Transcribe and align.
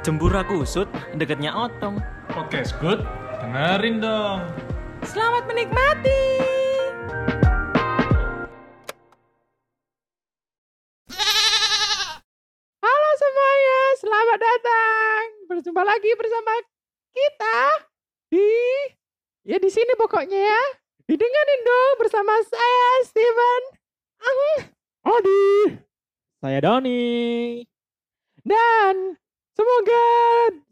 Jembura 0.00 0.40
kusut 0.48 0.88
deketnya 1.12 1.52
otong. 1.52 2.00
Podcast 2.32 2.72
good, 2.80 3.04
dengerin 3.44 4.00
dong. 4.00 4.40
Selamat 5.04 5.44
menikmati. 5.44 6.24
Halo 12.80 13.10
semuanya, 13.20 13.80
selamat 14.00 14.38
datang. 14.40 15.22
Berjumpa 15.52 15.82
lagi 15.84 16.10
bersama 16.16 16.52
kita 17.12 17.58
di 18.32 18.48
ya 19.44 19.60
di 19.60 19.68
sini 19.68 19.92
pokoknya 20.00 20.40
ya. 20.48 20.64
Didengarin 21.04 21.60
dong 21.60 21.92
bersama 22.00 22.40
saya 22.48 23.04
Steven. 23.04 23.62
Ang 24.16 24.38
Odi. 25.12 25.76
Saya 26.40 26.58
Doni. 26.64 27.60
Dan 28.40 29.19
semoga 29.60 30.04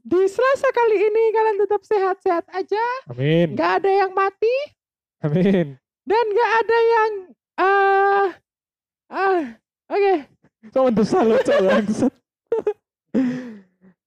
di 0.00 0.20
Selasa 0.24 0.68
kali 0.72 0.96
ini 0.96 1.24
kalian 1.36 1.58
tetap 1.60 1.80
sehat-sehat 1.84 2.44
aja. 2.56 2.86
Amin. 3.12 3.52
Gak 3.52 3.84
ada 3.84 3.90
yang 3.92 4.16
mati 4.16 4.56
Amin. 5.20 5.76
dan 6.08 6.24
gak 6.32 6.50
ada 6.64 6.78
yang 6.80 7.12
ah 7.60 8.28
ah 9.12 9.40
oke. 9.92 10.14
Kok 10.72 10.84
mendesak 10.88 11.22
lo, 11.22 11.36
Cok? 11.38 11.58
Bangsat. 11.64 12.12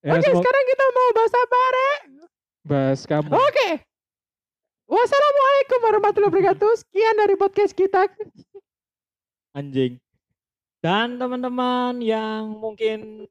ya, 0.03 0.11
Oke, 0.17 0.29
sekarang 0.29 0.65
kita 0.67 0.85
mau 0.91 1.09
bahas 1.15 1.33
apa, 1.33 1.59
Rek? 1.71 1.99
bahas 2.61 2.99
kamu. 3.07 3.29
Oke. 3.33 3.69
Wassalamualaikum 4.91 5.79
warahmatullahi 5.87 6.31
wabarakatuh. 6.35 6.71
Sekian 6.83 7.15
dari 7.15 7.35
podcast 7.39 7.73
kita. 7.73 8.11
Anjing. 9.55 9.97
Dan 10.83 11.15
teman-teman 11.15 12.03
yang 12.03 12.51
mungkin 12.51 13.29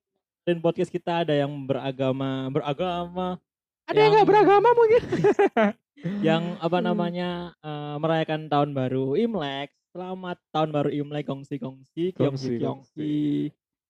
dan 0.51 0.59
podcast 0.59 0.91
kita 0.91 1.23
ada 1.23 1.31
yang 1.33 1.51
beragama, 1.63 2.51
beragama, 2.51 3.39
Ada 3.87 3.95
yang 3.95 4.03
Yang- 4.03 4.13
nggak 4.13 4.29
beragama 4.29 4.69
mungkin? 4.73 5.03
yang 6.27 6.43
apa 6.59 6.79
Hmm. 6.79 6.87
namanya 6.87 7.31
eh, 7.57 7.95
merayakan 7.97 8.47
tahun 8.47 8.71
baru 8.71 9.15
Imlek. 9.15 9.71
Selamat 9.91 10.39
tahun 10.51 10.71
baru 10.71 10.91
Imlek 10.91 11.27
kongsi-kongsi, 11.27 12.15
Kongsi, 12.15 12.59
kongsi-kongsi. 12.59 13.15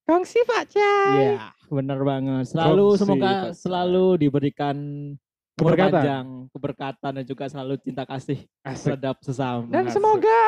Kongsi 0.04 0.38
Pak 0.42 0.62
Cai. 0.70 1.36
Iya, 1.36 1.52
bener 1.66 2.00
banget. 2.00 2.44
Selalu 2.48 2.84
Kongsi, 2.86 3.00
semoga 3.00 3.28
Pak. 3.30 3.44
selalu 3.54 4.06
diberikan 4.18 4.76
umur 5.54 5.76
Keberkatan. 5.76 5.92
panjang, 5.92 6.26
keberkatan 6.50 7.12
dan 7.20 7.24
juga 7.26 7.44
selalu 7.46 7.74
cinta 7.78 8.02
kasih 8.04 8.40
Asik. 8.64 8.96
terhadap 8.96 9.16
sesama. 9.20 9.68
Dan 9.68 9.84
Asik. 9.84 9.94
semoga 9.96 10.38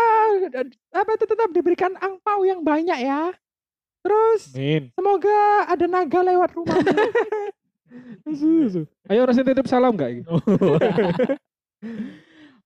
eh, 0.51 0.67
apa 0.91 1.11
itu 1.13 1.25
tetap 1.27 1.49
diberikan 1.53 1.93
angpau 1.97 2.45
yang 2.45 2.61
banyak 2.61 2.97
ya. 2.99 3.33
Terus 4.03 4.51
Amin. 4.51 4.91
semoga 4.99 5.39
ada 5.71 5.87
naga 5.87 6.21
lewat 6.27 6.51
rumah. 6.59 6.75
Ayo 9.11 9.29
sing 9.31 9.47
titip 9.47 9.67
salam 9.71 9.95
gak? 9.95 10.27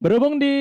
Berhubung 0.03 0.37
di 0.37 0.55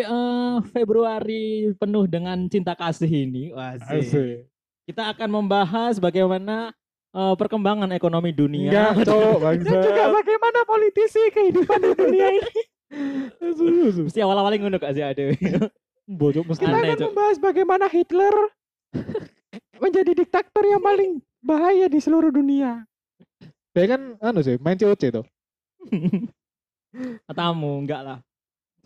eh, 0.00 0.56
Februari 0.72 1.72
penuh 1.76 2.08
dengan 2.08 2.48
cinta 2.48 2.72
kasih 2.72 3.28
ini, 3.28 3.52
Asik. 3.52 4.48
kita 4.88 5.12
akan 5.12 5.28
membahas 5.28 6.00
bagaimana 6.00 6.72
eh, 7.12 7.34
perkembangan 7.36 7.92
ekonomi 7.92 8.32
dunia. 8.32 8.72
Enggak, 8.72 9.04
Cok. 9.08 9.38
Dan 9.64 9.80
juga 9.80 10.04
bagaimana 10.12 10.60
politisi 10.64 11.22
kehidupan 11.30 11.78
di 11.84 11.92
dunia 11.94 12.28
ini. 12.32 12.60
Mesti 14.08 14.18
awal-awal 14.24 14.56
ngono 14.56 14.80
gak 14.80 14.92
sih 14.96 15.04
ada. 15.04 15.24
Bocok 16.08 16.44
mesti. 16.48 16.64
Kita 16.64 16.80
akan 16.80 16.98
membahas 17.12 17.36
bagaimana 17.36 17.86
Hitler 17.92 18.34
menjadi 19.78 20.12
diktator 20.14 20.62
yang 20.62 20.80
paling 20.80 21.18
bahaya 21.38 21.86
di 21.86 21.98
seluruh 21.98 22.28
dunia. 22.28 22.82
Dia 23.72 23.84
kan 23.86 24.18
anu 24.18 24.40
sih, 24.42 24.58
main 24.58 24.74
COC 24.74 25.02
tuh. 25.12 25.24
Katamu 27.26 27.70
enggak 27.82 28.02
lah. 28.02 28.18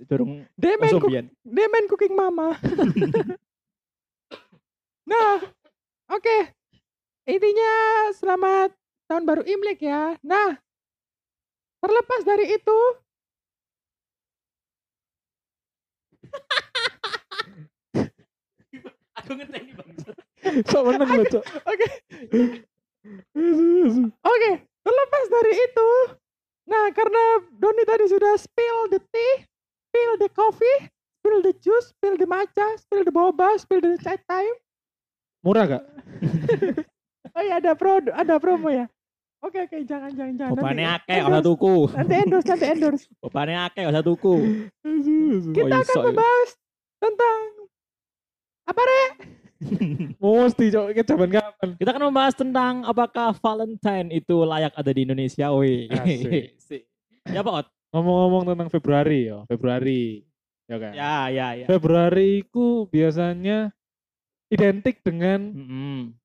Dorong 0.03 0.43
Dia 0.59 0.75
main, 0.77 0.91
cook- 0.93 1.07
Zombian. 1.07 1.27
dia 1.41 1.67
main 1.71 1.87
cooking 1.87 2.13
mama. 2.13 2.59
nah, 5.11 5.39
oke. 6.11 6.37
Intinya 7.23 7.73
selamat 8.13 8.75
tahun 9.07 9.23
baru 9.23 9.43
Imlek 9.47 9.87
ya. 9.87 10.19
Nah, 10.21 10.59
terlepas 11.79 12.27
dari 12.27 12.51
itu, 12.51 12.79
Aku 19.15 19.31
ngerti 19.37 19.59
ini 19.61 19.73
bang. 19.77 19.89
Sok 20.43 20.83
meneng 20.85 21.11
lo, 21.13 21.25
Cok. 21.25 21.45
oke, 21.65 21.87
oke. 24.23 24.51
Terlepas 24.83 25.25
dari 25.31 25.53
itu, 25.55 25.91
nah 26.67 26.91
karena 26.91 27.23
Doni 27.55 27.87
tadi 27.87 28.05
sudah 28.05 28.35
spill 28.35 28.91
the 28.91 28.99
tea, 28.99 29.47
spill 29.87 30.19
the 30.19 30.27
coffee, 30.29 30.91
spill 31.17 31.39
the 31.39 31.55
juice, 31.55 31.95
spill 31.95 32.19
the 32.19 32.27
matcha, 32.27 32.67
spill 32.77 33.07
the 33.07 33.15
boba, 33.15 33.55
spill 33.57 33.79
the 33.79 33.95
chai 33.97 34.19
time. 34.27 34.57
Murah 35.41 35.67
gak? 35.69 35.85
Oh 37.33 37.41
iya 37.41 37.57
ada 37.57 37.73
pro, 37.73 37.97
ada 37.97 38.37
promo 38.37 38.69
ya. 38.69 38.85
Oke 39.41 39.65
oke 39.65 39.89
jangan 39.89 40.13
jangan 40.13 40.37
jangan. 40.37 40.53
Bobane 40.53 40.85
Nanti- 40.85 41.09
akeh 41.09 41.21
ora 41.25 41.41
tuku. 41.41 41.89
Nanti 41.89 42.15
endorse 42.21 42.45
nanti 42.45 42.67
endorse. 42.69 43.05
Bobane 43.25 43.55
akeh 43.57 43.85
ora 43.89 44.01
tuku. 44.05 44.35
Kita 45.49 45.65
Oh, 45.65 45.73
akan 45.73 45.81
iso 45.81 45.97
ya. 45.97 46.05
membahas 46.13 46.51
tentang 47.01 47.39
apa 48.69 48.83
Rek? 48.85 49.13
Mesti, 50.23 50.65
Cok. 50.75 50.87
Ini 50.91 51.03
zaman 51.07 51.31
kapan? 51.31 51.69
Kita 51.79 51.91
akan 51.95 52.05
membahas 52.11 52.35
tentang 52.35 52.83
apakah 52.83 53.31
Valentine 53.39 54.09
itu 54.11 54.43
layak 54.43 54.75
ada 54.75 54.91
di 54.91 55.07
Indonesia. 55.07 55.47
Sik. 56.59 56.83
ya 57.31 57.41
Pak 57.41 57.55
Ot? 57.55 57.67
Ngomong-ngomong 57.93 58.43
tentang 58.49 58.69
Februari 58.73 59.29
ya, 59.29 59.45
Februari. 59.47 60.25
Ya 60.67 60.77
kan? 60.81 60.93
Ya, 60.97 61.17
ya, 61.29 61.47
ya. 61.63 61.67
Februari 61.69 62.43
itu 62.43 62.89
biasanya 62.89 63.71
identik 64.49 65.05
dengan 65.05 65.53
Mm-mm. 65.53 66.17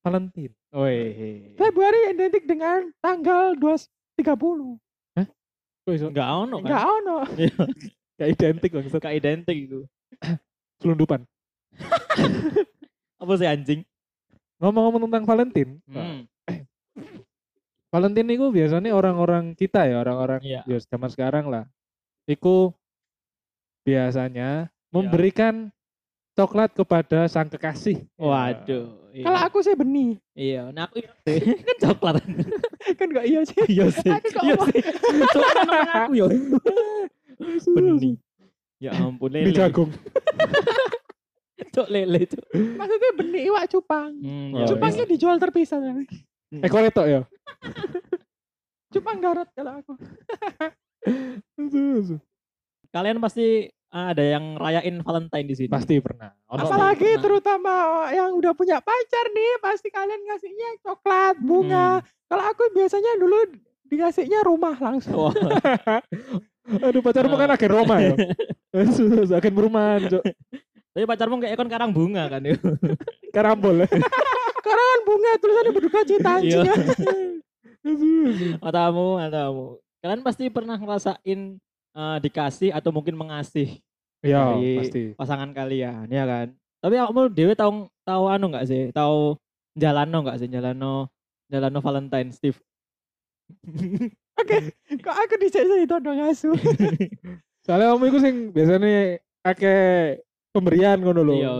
Valentine. 0.00 0.54
Weh. 0.72 1.54
Februari 1.60 2.16
identik 2.16 2.48
dengan 2.48 2.88
tanggal 3.04 3.54
230. 3.60 4.80
Kok 5.84 5.92
iso? 5.92 6.08
Enggak 6.08 6.28
ono 6.32 6.56
Enggak 6.64 6.80
kan? 6.80 6.92
ono. 7.04 7.16
Gak 8.18 8.28
identik 8.30 8.70
bang. 8.72 8.84
Enggak 8.88 9.14
identik 9.14 9.56
itu. 9.68 9.80
Selundupan. 10.80 11.28
Apa 13.22 13.32
sih 13.36 13.48
anjing? 13.48 13.80
Ngomong-ngomong 14.60 15.08
tentang 15.08 15.24
Valentine. 15.24 15.72
Hmm. 15.88 16.24
Valentine 17.92 18.28
itu 18.32 18.46
biasanya 18.50 18.90
orang-orang 18.90 19.54
kita 19.54 19.86
ya, 19.86 20.02
orang-orang 20.02 20.40
Iya. 20.42 20.60
ya 20.66 20.78
zaman 20.82 21.10
sekarang 21.10 21.46
lah. 21.46 21.64
Itu 22.26 22.74
biasanya 23.84 24.66
memberikan 24.90 25.68
coklat 26.34 26.74
kepada 26.74 27.28
sang 27.28 27.46
kekasih. 27.46 28.02
Waduh. 28.18 28.90
iya. 29.14 29.22
Kalau 29.22 29.40
aku 29.46 29.58
sih 29.62 29.74
benih. 29.74 30.18
Iya, 30.34 30.74
nah 30.74 30.90
aku 30.90 30.98
iya 30.98 31.12
sih. 31.22 31.38
kan 31.68 31.76
coklat. 31.80 32.14
Kan 32.98 33.06
enggak 33.10 33.26
iya 33.26 33.40
sih. 33.46 33.62
Iya 33.64 33.86
sih. 33.88 34.10
Aku 34.12 34.28
Iya 34.42 34.56
sih. 34.68 34.80
Coklat 35.30 35.54
namanya 35.62 35.92
aku 36.04 36.12
ya. 36.18 36.26
Benih. 37.72 38.14
Ya 38.82 38.90
ampun 38.98 39.30
Ini 39.32 39.48
lele. 39.48 39.56
jagung. 39.56 39.90
Cok 41.54 41.86
lele, 41.86 42.26
cok. 42.26 42.44
Maksudnya 42.54 43.10
benih 43.14 43.42
iwak 43.50 43.64
cupang. 43.70 44.10
Hmm, 44.18 44.50
Oh, 44.54 44.58
ya 44.62 44.66
Cupangnya 44.66 45.04
dijual 45.06 45.38
terpisah. 45.38 45.78
Eh 46.50 46.68
kok 46.68 46.82
letok 46.82 47.06
ya? 47.06 47.20
Cupang 48.94 49.18
garot 49.22 49.50
kalau 49.54 49.78
aku. 49.78 49.94
Kalian 52.94 53.18
pasti 53.18 53.66
ah, 53.90 54.14
ada 54.14 54.22
yang 54.22 54.54
rayain 54.54 55.02
Valentine 55.02 55.46
di 55.46 55.54
sini. 55.54 55.70
Pasti 55.70 55.98
pernah. 55.98 56.30
Pasti. 56.46 56.70
Apalagi 56.70 57.02
pernah. 57.02 57.22
terutama 57.22 57.74
yang 58.14 58.30
udah 58.38 58.52
punya 58.54 58.78
pacar 58.78 59.26
nih, 59.34 59.58
pasti 59.58 59.90
kalian 59.90 60.22
ngasihnya 60.30 60.68
coklat, 60.82 61.34
bunga. 61.42 62.02
Kalau 62.30 62.44
aku 62.50 62.70
biasanya 62.70 63.18
dulu 63.18 63.38
dikasihnya 63.90 64.46
rumah 64.46 64.74
langsung. 64.78 65.30
Wah, 65.30 65.34
Aduh 66.88 67.04
pacarmu 67.04 67.36
kan 67.36 67.52
agen 67.52 67.70
Roma 67.70 68.00
ya. 68.00 68.16
Asu, 68.72 69.04
asu, 69.10 69.36
agen 69.36 69.52
perumahan, 69.52 70.08
Cok. 70.08 70.24
Tapi 70.94 71.04
pacarmu 71.04 71.42
kayak 71.42 71.58
kon 71.58 71.66
karang 71.66 71.90
bunga 71.90 72.30
kan 72.30 72.40
ya. 72.40 72.54
Karambol. 73.34 73.82
Karena 74.64 74.84
kan 74.86 75.00
bunga 75.02 75.30
tulisannya 75.36 75.72
berduka 75.74 76.00
cita 76.06 76.32
Iya. 76.38 76.62
anjing. 76.64 77.42
Asu. 77.84 78.10
Matamu, 78.62 79.18
matamu. 79.18 79.66
Kalian 79.98 80.22
pasti 80.22 80.48
pernah 80.48 80.78
ngerasain 80.78 81.40
eh, 81.92 82.18
dikasih 82.22 82.70
atau 82.70 82.94
mungkin 82.94 83.12
mengasih 83.14 83.82
Ya, 84.24 84.56
Dari- 84.56 84.80
pasti. 84.80 85.02
pasangan 85.12 85.52
kalian, 85.52 86.08
ya 86.08 86.24
kan? 86.24 86.48
Tapi 86.80 86.96
kamu 86.96 87.28
dewe 87.28 87.52
tahu 87.52 87.84
tahu 88.08 88.24
anu 88.24 88.48
nggak 88.48 88.64
sih? 88.64 88.88
Tahu 88.88 89.36
jalano 89.76 90.24
nggak 90.24 90.40
sih? 90.40 90.48
Jalano 90.48 91.12
jalano 91.52 91.84
Valentine 91.84 92.32
Steve. 92.32 92.56
Oke, 94.34 94.72
kok 94.96 95.12
aku 95.12 95.34
dicek 95.36 95.68
itu 95.68 95.96
dong 96.00 96.24
asu. 96.24 96.56
Soalnya 97.60 97.92
kamu 97.92 98.04
itu 98.08 98.18
sing 98.20 98.36
biasanya 98.50 99.20
akeh 99.44 100.24
pemberian 100.54 101.02
ngono 101.02 101.20
lho. 101.26 101.34
Iya, 101.34 101.52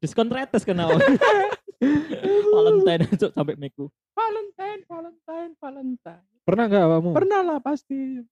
diskon 0.00 0.32
rates 0.32 0.64
kenapa? 0.64 0.96
Valentine 2.56 3.04
cok 3.12 3.32
sampai 3.36 3.54
meku. 3.60 3.92
Valentine, 4.16 4.80
Valentine, 4.88 5.52
Valentine. 5.60 6.24
Pernah 6.42 6.64
nggak 6.66 6.84
kamu? 6.88 7.10
Pernah 7.12 7.40
lah 7.44 7.58
pasti. 7.60 8.24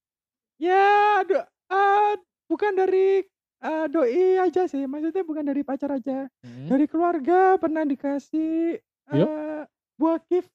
Ya, 0.57 1.21
do, 1.29 1.37
eh, 1.45 2.13
bukan 2.49 2.73
dari 2.73 3.21
eh, 3.61 3.87
doi 3.93 4.41
aja 4.41 4.65
sih. 4.65 4.89
Maksudnya 4.89 5.23
bukan 5.23 5.45
dari 5.45 5.61
pacar 5.61 5.93
aja. 6.01 6.27
Hmm. 6.41 6.67
Dari 6.73 6.89
keluarga 6.89 7.61
pernah 7.61 7.85
dikasih 7.85 8.81
eh, 9.13 9.61
buah 10.01 10.19
gift. 10.33 10.49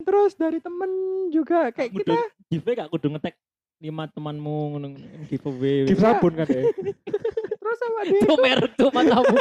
Terus 0.00 0.32
dari 0.36 0.60
temen 0.60 0.88
juga 1.32 1.72
kayak 1.72 1.92
Kudu 1.92 2.04
kita. 2.04 2.16
give 2.48 2.72
gak 2.72 2.88
kudu 2.88 3.12
ngetek 3.12 3.36
lima 3.80 4.08
temanmu 4.12 4.76
ngono 4.76 4.86
giveaway. 5.28 5.88
Gift 5.88 6.04
sabun 6.04 6.36
kan 6.36 6.46
ya. 6.46 6.62
Terus 7.70 7.78
sama 7.86 8.00
dia. 8.10 8.20
Tuh 8.26 8.38
merek 8.42 8.72
tuh 8.74 8.90
matamu. 8.90 9.36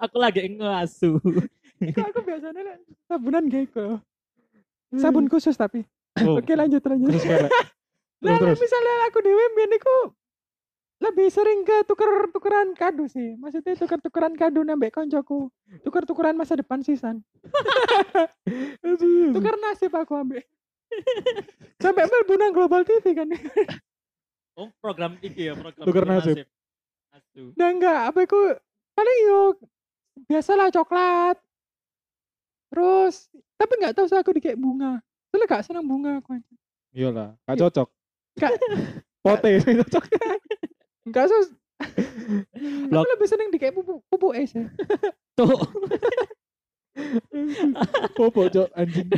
Aku 0.00 0.16
lagi 0.16 0.48
ngasu. 0.48 1.20
Kok 1.76 2.06
aku 2.08 2.20
biasanya 2.24 2.60
nek 2.64 2.76
sabunan 3.04 3.44
geko. 3.52 4.00
Sabun 4.96 5.28
khusus 5.28 5.52
tapi. 5.60 5.84
Oh. 6.24 6.40
Oke 6.40 6.56
lanjut 6.56 6.80
lanjut. 6.80 7.12
Terus 7.12 7.28
merek. 7.28 7.52
Nah, 8.24 8.32
Terus 8.40 8.56
terus. 8.56 8.60
misalnya 8.64 8.94
aku 9.12 9.18
dewe 9.20 9.44
mbiyen 9.52 9.76
iku 9.76 9.96
lebih 10.96 11.28
sering 11.28 11.60
ke 11.68 11.84
tuker-tukeran 11.84 12.72
kado 12.72 13.04
sih. 13.12 13.36
Maksudnya 13.36 13.76
tuker-tukeran 13.76 14.32
kado 14.32 14.64
nambah 14.64 14.88
koncoku. 14.88 15.52
Tuker-tukeran 15.84 16.32
masa 16.32 16.56
depan 16.56 16.80
sisan. 16.80 17.20
Aduh. 18.80 19.36
Tuker 19.36 19.60
nasib 19.60 19.92
aku 19.92 20.16
ambek. 20.16 20.48
Sampai 21.76 22.08
Melbunang 22.08 22.56
Global 22.56 22.88
TV 22.88 23.12
kan. 23.12 23.28
Oh, 24.56 24.72
program 24.80 25.20
iki 25.20 25.52
ya, 25.52 25.52
program 25.52 25.84
Tuker 25.84 25.92
tuker 25.92 26.04
nasib. 26.08 26.36
Asu. 27.36 27.52
Nah 27.52 27.68
enggak, 27.68 28.00
apa 28.08 28.18
iku 28.24 28.40
paling 28.96 29.18
yo 29.28 29.40
biasalah 30.24 30.72
coklat. 30.72 31.36
Terus 32.72 33.28
tapi 33.60 33.72
nggak 33.76 33.92
tahu 33.92 34.08
sih 34.08 34.16
aku 34.16 34.32
dikek 34.32 34.56
bunga. 34.56 35.04
Soalnya 35.28 35.52
gak 35.52 35.64
seneng 35.68 35.84
bunga 35.84 36.16
aku. 36.16 36.40
Iyalah, 36.96 37.36
gak 37.44 37.60
cocok. 37.60 37.88
Gak 38.40 38.56
Pote 39.24 39.60
cocok. 39.60 40.04
enggak 41.04 41.28
sus. 41.28 41.52
Aku 42.88 43.04
lebih 43.04 43.28
seneng 43.28 43.52
dikek 43.52 43.76
pupuk 43.76 44.00
pupuk 44.08 44.32
es 44.32 44.56
ya. 44.56 44.64
Tuh, 45.36 45.52
Popo 48.16 48.48
cok 48.48 48.72
anjing. 48.72 49.12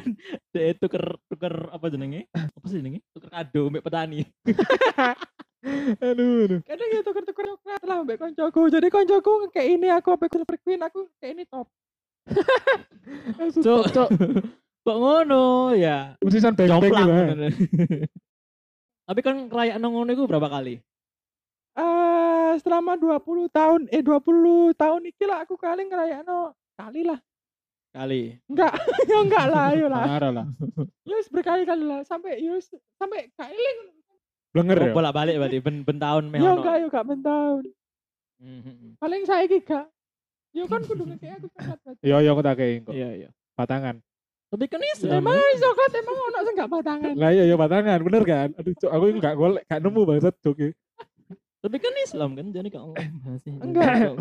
dek 0.51 0.83
tuker 0.83 1.15
tuker 1.31 1.71
apa 1.71 1.87
jenenge? 1.87 2.27
Apa 2.35 2.67
sih 2.67 2.83
jenenge? 2.83 2.99
Tuker 3.15 3.31
kado 3.31 3.71
mbek 3.71 3.87
petani. 3.87 4.27
Aduh, 5.59 6.47
aduh. 6.47 6.61
kadang 6.63 6.89
ya 6.95 7.01
tuker-tuker 7.03 7.45
coklat 7.45 7.83
lah 7.83 8.07
mbak 8.07 8.17
koncoku 8.17 8.71
jadi 8.71 8.87
koncoku 8.89 9.51
kayak 9.51 9.69
ini 9.75 9.89
aku 9.91 10.15
apa 10.15 10.31
Silver 10.31 10.57
Queen 10.63 10.79
aku 10.79 11.11
kayak 11.19 11.33
ini 11.35 11.45
top 11.45 11.67
Cok. 13.65 13.85
Cok. 13.89 14.09
Kok 14.85 14.97
ngono 14.97 15.73
ya? 15.73 16.13
Musisan 16.21 16.53
Jomplang. 16.53 17.09
gitu. 17.09 17.47
Tapi 19.03 19.21
kan 19.25 19.49
nang 19.81 19.91
ngono 19.91 20.13
iku 20.13 20.29
berapa 20.29 20.47
kali? 20.47 20.77
eh 21.79 22.53
selama 22.59 22.99
20 22.99 23.23
tahun 23.49 23.81
eh 23.89 24.03
20 24.03 24.75
tahun 24.75 25.03
iki 25.07 25.25
lah 25.25 25.47
aku 25.47 25.55
kali 25.55 25.87
ngerayakno 25.87 26.51
kali 26.75 27.07
lah 27.07 27.19
Kali. 27.89 28.35
enggak 28.45 28.73
ya 29.11 29.19
enggak 29.23 29.45
lah 29.47 29.63
ayo 29.73 29.87
lah 29.87 30.05
Parah 30.05 30.33
lah. 30.35 30.47
yus 31.07 31.31
berkali-kali 31.31 31.87
lah 31.87 32.03
sampai 32.03 32.43
yus 32.43 32.67
sampai 32.99 33.31
kailing 33.33 33.79
Blenger 34.49 34.79
ya. 34.79 34.85
Oh, 34.85 34.95
bolak-balik 34.95 35.35
berarti 35.37 35.59
ben, 35.59 35.77
ben 35.83 35.99
tahun 35.99 36.25
meh 36.27 36.39
ya 36.39 36.49
ono. 36.49 36.55
enggak 36.59 36.75
yo 36.77 36.87
gak 36.89 37.07
mentahun 37.07 37.65
Mhm. 38.39 38.97
paling 38.97 39.23
saya 39.23 39.45
gak 39.45 39.91
yo 40.51 40.65
kan 40.65 40.81
kudu 40.81 41.05
ngekek 41.05 41.31
aku 41.37 41.47
berarti 41.51 41.95
Iya, 42.01 42.17
iya 42.19 42.31
aku 42.31 42.41
tak 42.41 42.55
kayak 42.57 42.75
kok. 42.83 42.93
Iya, 42.93 43.09
iya. 43.15 43.29
Batangan. 43.55 43.97
Tapi 44.49 44.65
kan 44.65 44.81
Islam. 44.81 45.21
emang 45.21 45.37
coklat 45.37 45.93
emang 45.93 46.17
ono 46.17 46.39
sing 46.41 46.55
gak 46.55 46.71
batangan 46.71 47.13
Lah 47.13 47.31
iya, 47.31 47.45
iya 47.45 47.55
batangan, 47.55 47.99
bener 48.01 48.23
kan? 48.23 48.49
Aduh, 48.55 48.73
cok, 48.75 48.89
aku 48.89 49.05
ini 49.07 49.19
gak 49.19 49.35
golek, 49.35 49.63
gak 49.65 49.81
nemu 49.83 50.01
bangsat 50.03 50.35
cok. 50.39 50.55
iki. 50.57 50.69
Tapi 51.59 51.77
kan 51.77 51.93
Islam 51.99 52.31
kan 52.33 52.47
jadi 52.49 52.69
masih. 53.21 53.53
Enggak. 53.59 54.15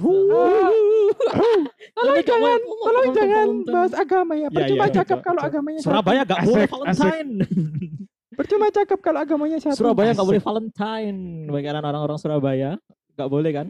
Tolong 1.94 2.18
jangan 2.22 2.60
tolong 2.60 3.08
jangan 3.14 3.48
bahas 3.68 3.94
agama 3.94 4.34
ya 4.34 4.42
Iya, 4.42 4.50
percuma 4.52 4.84
iya, 4.84 4.94
cakep 4.94 5.08
cok, 5.14 5.24
kalau 5.24 5.42
agamanya. 5.42 5.80
Surabaya 5.80 6.22
gak 6.24 6.40
boleh 6.44 6.66
Valentine. 6.68 7.32
percuma 8.38 8.70
cakep 8.70 9.00
kalau 9.02 9.20
agamanya 9.20 9.58
satu 9.58 9.76
Surabaya 9.76 10.14
gak 10.14 10.22
Asik. 10.22 10.30
boleh 10.30 10.42
Valentine. 10.42 11.20
Bagi 11.50 11.68
orang-orang 11.68 12.18
Surabaya 12.18 12.70
gak 13.14 13.30
boleh 13.30 13.52
kan? 13.52 13.68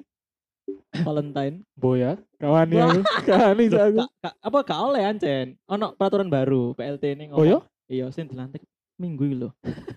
Valentine. 0.97 1.63
Boya, 1.73 2.19
kawan 2.35 2.67
ya. 2.67 2.91
Kawan 3.23 3.55
ini 3.55 3.71
Loh, 3.71 3.79
aku. 3.81 3.97
Kak, 3.97 4.11
kak, 4.19 4.33
apa 4.43 4.57
gak 4.61 4.79
oleh 4.83 5.01
ancen? 5.01 5.47
Ono 5.65 5.95
peraturan 5.95 6.27
baru 6.27 6.75
PLT 6.75 7.03
ini 7.15 7.31
Oh 7.31 7.47
ya? 7.47 7.63
Iya, 7.87 8.11
sing 8.11 8.27
dilantik 8.27 8.67
minggu 8.97 9.23
iki 9.23 9.35
lho. 9.37 9.49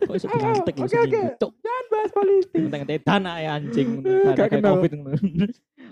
Kok 0.06 0.14
iso 0.14 0.26
Oh, 0.30 0.38
dilantik 0.38 0.74
lho 0.78 0.84
oke, 0.84 0.92
seminggu? 0.92 1.10
oke. 1.10 1.22
Cuk, 1.36 1.52
jangan 1.58 1.84
bahas 1.90 2.10
politik 2.14 2.60
ngenteng 2.60 3.02
dana 3.02 3.32
ya 3.36 3.50
anjing. 3.58 3.88
Kayak 4.38 4.50
kenal. 4.54 4.78
Covid. 4.78 4.92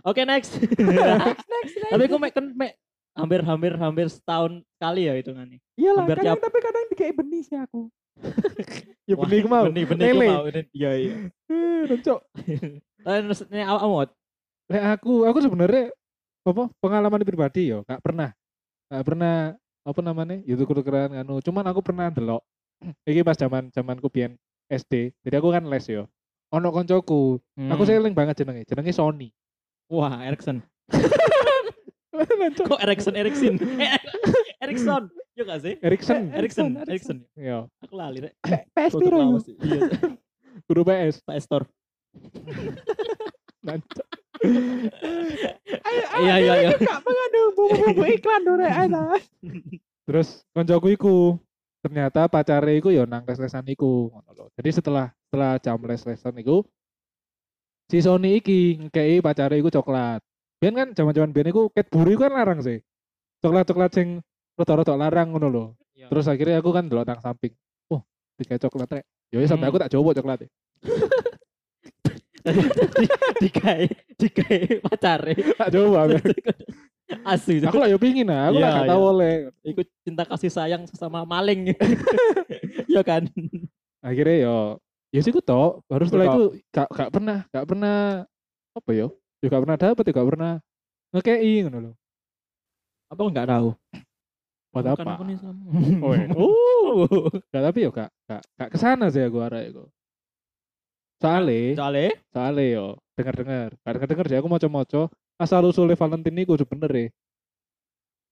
Oke, 0.06 0.22
next. 0.22 0.62
next 0.62 0.78
next 0.78 1.74
next 1.74 1.90
Tapi 1.90 2.02
aku 2.06 2.16
mek 2.22 2.30
kan 2.30 2.46
mek 2.54 2.78
hampir 3.18 3.42
hampir 3.42 3.72
hampir 3.74 4.06
setahun 4.06 4.62
sekali 4.78 5.10
ya 5.10 5.18
hitungannya. 5.18 5.58
iyalah 5.74 6.06
kadang 6.06 6.38
tapi 6.38 6.58
kadang 6.62 6.84
dikei 6.86 7.10
benih 7.10 7.42
sih 7.42 7.58
aku 7.58 7.90
Ya 9.08 9.14
benih 9.16 9.42
mau. 9.48 9.64
Benih 9.72 9.84
benih 9.88 10.10
mau. 10.12 10.44
Iya 10.74 10.90
iya. 11.00 11.12
Eh, 11.48 11.98
cok. 12.02 12.20
Terus 13.00 13.40
ini 13.48 13.62
awak 13.64 13.84
mod. 13.88 14.08
Lek 14.68 14.84
aku, 15.00 15.24
aku 15.24 15.38
sebenarnya 15.40 15.88
apa 16.44 16.68
pengalaman 16.80 17.24
pribadi 17.24 17.72
yo, 17.72 17.84
gak 17.88 18.04
pernah. 18.04 18.36
Gak 18.92 19.04
pernah 19.04 19.56
apa 19.84 20.00
namanya? 20.04 20.36
Ya 20.44 20.56
tuker-tukeran 20.56 21.16
anu. 21.16 21.40
Cuman 21.40 21.64
aku 21.64 21.80
pernah 21.80 22.12
ndelok. 22.12 22.44
Iki 23.08 23.24
pas 23.24 23.36
zaman 23.36 23.72
zamanku 23.72 24.12
biyen 24.12 24.36
SD. 24.68 25.16
Jadi 25.24 25.34
aku 25.40 25.48
kan 25.48 25.64
les 25.64 25.88
yo. 25.88 26.04
Ono 26.52 26.72
koncoku, 26.72 27.36
aku 27.56 27.82
Hmm. 27.84 27.88
seling 27.88 28.16
banget 28.16 28.40
jenenge. 28.40 28.64
Jenenge 28.64 28.92
Sony. 28.92 29.28
Wah, 29.88 30.20
Erikson. 30.24 30.60
Kok 32.68 32.80
Erikson 32.82 33.14
Erikson? 33.16 33.54
Eh, 33.80 34.00
Erikson. 34.64 35.12
Yo 35.38 35.46
gak 35.46 35.62
sih? 35.62 35.78
Erikson. 35.78 36.34
Eh, 36.34 36.38
Erikson, 36.42 36.74
Erikson. 36.82 36.88
Erikson. 36.90 37.18
Yo, 37.38 37.70
Aku 37.86 37.94
lali 37.94 38.26
rek. 38.26 38.34
PS 38.74 38.92
piro 38.98 39.22
yo. 39.22 39.38
Iya, 39.62 39.80
guru 40.66 40.82
PS. 40.82 41.22
Pak 41.22 41.38
Estor. 41.38 41.62
Nancok. 43.62 44.06
ayo 45.86 46.02
Iya, 46.18 46.34
iya, 46.42 46.54
iya. 46.58 46.70
gak 46.74 47.02
mengandung 47.06 47.50
bumbu-bumbu 47.54 48.02
iklan 48.18 48.42
dore 48.46 48.66
ana 48.70 49.14
Terus 50.06 50.42
koncoku 50.54 50.88
iku 50.94 51.14
ternyata 51.86 52.26
pacare 52.26 52.74
iku 52.74 52.90
yo 52.90 53.06
nang 53.06 53.22
les-lesan 53.22 53.62
iku. 53.70 54.10
Jadi 54.58 54.70
setelah 54.74 55.14
setelah 55.30 55.62
jam 55.62 55.78
les-lesan 55.86 56.34
iku 56.42 56.66
si 57.86 58.02
Sony 58.02 58.42
iki 58.42 58.90
ngekei 58.90 59.22
pacare 59.22 59.54
iku 59.62 59.70
coklat. 59.70 60.18
Biyen 60.58 60.74
kan 60.74 60.88
zaman-zaman 60.98 61.30
biyen 61.30 61.54
iku 61.54 61.70
Cadbury 61.70 62.18
iku 62.18 62.26
kan 62.26 62.34
larang 62.34 62.58
sih. 62.58 62.82
Coklat-coklat 63.38 63.94
sing 63.94 64.18
rada-rada 64.58 64.94
larang 64.98 65.30
ngono 65.30 65.46
lho. 65.46 65.64
Iya. 65.94 66.10
Terus 66.10 66.26
akhirnya 66.26 66.58
aku 66.58 66.74
kan 66.74 66.90
delok 66.90 67.06
nang 67.06 67.22
samping. 67.22 67.54
Oh, 67.86 68.02
tiga 68.34 68.58
coklat 68.58 68.90
rek. 68.90 69.04
Yo 69.30 69.38
sampai 69.46 69.70
Hmm. 69.70 69.72
aku 69.72 69.78
tak 69.78 69.92
coba 69.94 70.10
coklat. 70.18 70.38
Dikai 73.42 73.86
dikai 74.16 74.80
pacare. 74.82 75.34
Tak 75.54 75.68
coba. 75.70 76.10
Asu. 77.24 77.56
aku 77.64 77.80
lah 77.80 77.88
yo 77.88 77.96
pingin 77.96 78.28
nah, 78.28 78.52
aku 78.52 78.60
lah 78.60 78.84
Iya, 78.84 78.84
gak 78.84 78.98
iya. 79.00 79.00
oleh. 79.00 79.34
Ikut 79.64 79.86
cinta 80.04 80.22
kasih 80.28 80.52
sayang 80.52 80.82
sesama 80.84 81.24
maling. 81.24 81.72
Iya 82.88 83.04
kan? 83.04 83.28
Akhirnya 84.00 84.36
yo 84.48 84.56
ya 85.12 85.20
sih 85.24 85.32
tau. 85.40 85.80
Baru 85.88 86.04
setelah 86.08 86.36
itu 86.36 86.44
gak 86.72 86.88
gak 86.92 87.10
pernah 87.12 87.38
gak 87.48 87.66
pernah 87.68 88.24
apa 88.76 88.90
yo? 88.92 89.12
Ya 89.40 89.46
gak 89.48 89.62
pernah 89.64 89.78
dapet, 89.78 90.04
ya 90.04 90.12
gak 90.12 90.28
pernah 90.28 90.52
ngekei 91.14 91.54
ngono 91.64 91.78
lho. 91.80 91.92
Apa 93.08 93.20
enggak 93.24 93.48
tahu? 93.48 93.68
Buat 94.68 94.84
Bukan 94.94 95.06
apa? 95.08 95.22
nih, 95.24 95.36
Sam. 95.40 95.56
Oh, 96.04 96.12
iya. 96.12 96.28
Oh. 96.38 97.28
Gak 97.52 97.62
tapi 97.64 97.78
yo 97.84 97.90
gak 97.92 98.10
gak 98.28 98.42
gak 98.56 98.68
ke 98.72 98.78
sana 98.80 99.08
sih 99.08 99.24
aku 99.24 99.40
arek 99.40 99.72
iku. 99.72 99.84
Soale, 101.18 101.74
Soalnya 101.74 102.14
soale 102.30 102.64
yo 102.70 102.86
denger-denger. 103.18 103.74
Gak 103.82 103.92
denger-denger 103.98 104.26
sih 104.30 104.36
aku 104.38 104.48
moco-moco 104.48 105.02
asal 105.38 105.62
usulnya 105.66 105.94
Valentine 105.98 106.42
iku 106.42 106.54
sebenernya 106.58 107.10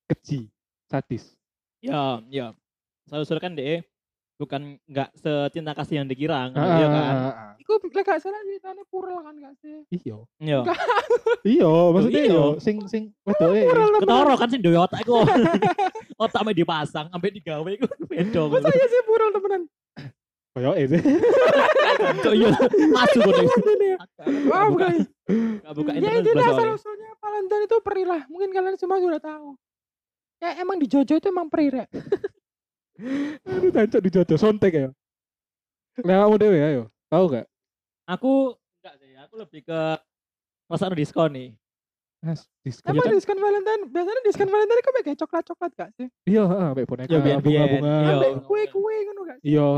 keji, 0.07 0.47
sadis. 0.87 1.35
ya 1.83 2.23
ya 2.31 2.55
saya 3.11 3.38
kan 3.43 3.55
deh 3.59 3.83
bukan 4.38 4.78
nggak 4.87 5.11
secinta 5.19 5.75
kasih 5.75 6.02
yang 6.02 6.07
dikira 6.11 6.47
Ah, 6.50 6.59
ah, 6.59 6.78
kan 6.90 7.14
ah, 7.14 7.26
ah. 7.26 7.46
Iku 7.58 7.72
lek 7.86 8.02
gak 8.02 8.18
salah 8.18 8.40
ceritanya 8.40 8.84
purel 8.86 9.18
kan 9.18 9.34
gak 9.34 9.54
sih 9.56 9.82
Iya. 9.90 10.16
iya 10.38 10.58
Iya, 11.56 11.70
maksudnya 11.90 12.22
iya. 12.22 12.32
yo 12.32 12.44
sing 12.56 12.76
sing 12.86 13.12
wedoke. 13.22 13.62
ketoro 13.98 14.34
kan 14.34 14.48
sih 14.48 14.58
duwe 14.58 14.76
otak 14.76 15.00
iku 15.00 15.22
otak 16.25 16.40
me 16.42 16.52
dipasang 16.52 17.06
sampai 17.06 17.30
digawe 17.30 17.66
iku 17.68 17.86
beda 18.10 18.40
masa 18.48 18.68
iya 18.68 18.86
sih 18.86 19.00
purel 19.02 19.30
temenan 19.30 19.62
Koyoke 20.50 20.88
sih. 20.88 21.00
Cok, 22.16 22.32
iya 22.32 22.48
asu 22.96 23.18
kok 23.20 23.32
Ini 23.36 23.86
ya. 23.86 23.98
wah 24.46 24.64
bukan 24.66 25.04
Gak 25.60 25.72
buka 25.75 25.90
ya 25.90 25.96
internet 25.98 26.16
intinya 26.16 26.32
belas 26.32 26.46
asal 26.46 26.56
soalnya. 26.56 26.75
usulnya 26.75 27.10
Valentine 27.18 27.62
itu 27.62 27.76
perilah 27.78 28.22
mungkin 28.26 28.48
kalian 28.50 28.76
semua 28.76 28.96
sudah 28.96 29.20
tahu 29.20 29.48
kayak 30.36 30.56
emang 30.58 30.76
di 30.76 30.86
Jojo 30.86 31.14
itu 31.14 31.26
emang 31.26 31.48
peri 31.48 31.68
rek. 31.70 31.88
Aduh, 33.46 33.68
tancuk 33.68 34.00
di 34.00 34.08
jojo 34.08 34.34
sontek 34.34 34.72
ya. 34.72 34.88
Lewatmu 35.98 36.36
dewe 36.36 36.56
ya, 36.56 36.68
yo. 36.72 36.84
Tahu 37.16 37.32
gak? 37.32 37.46
Aku 38.12 38.32
enggak 38.85 38.94
sih, 39.00 39.12
aku 39.16 39.35
lebih 39.40 39.61
ke 39.64 39.80
masa 40.68 40.92
diskon 40.92 41.32
nih. 41.32 41.49
Mas, 42.20 42.44
diskon. 42.61 42.92
Emang 42.92 43.08
kan? 43.08 43.12
diskon 43.16 43.38
Valentine, 43.40 43.82
biasanya 43.88 44.20
diskon 44.20 44.49
Valentine 44.52 44.80
kok 44.85 44.92
kayak 45.00 45.18
coklat-coklat 45.25 45.73
gak 45.80 45.90
sih? 45.96 46.08
Iya, 46.28 46.44
heeh, 46.44 46.85
boneka, 46.85 47.08
Ya, 47.08 47.40
bunga-bunga. 47.40 47.94
Iya. 48.04 48.14
Kue-kue 48.44 48.96
ngono 49.08 49.20
gak 49.25 49.37
sih? 49.40 49.56
Iya. 49.56 49.68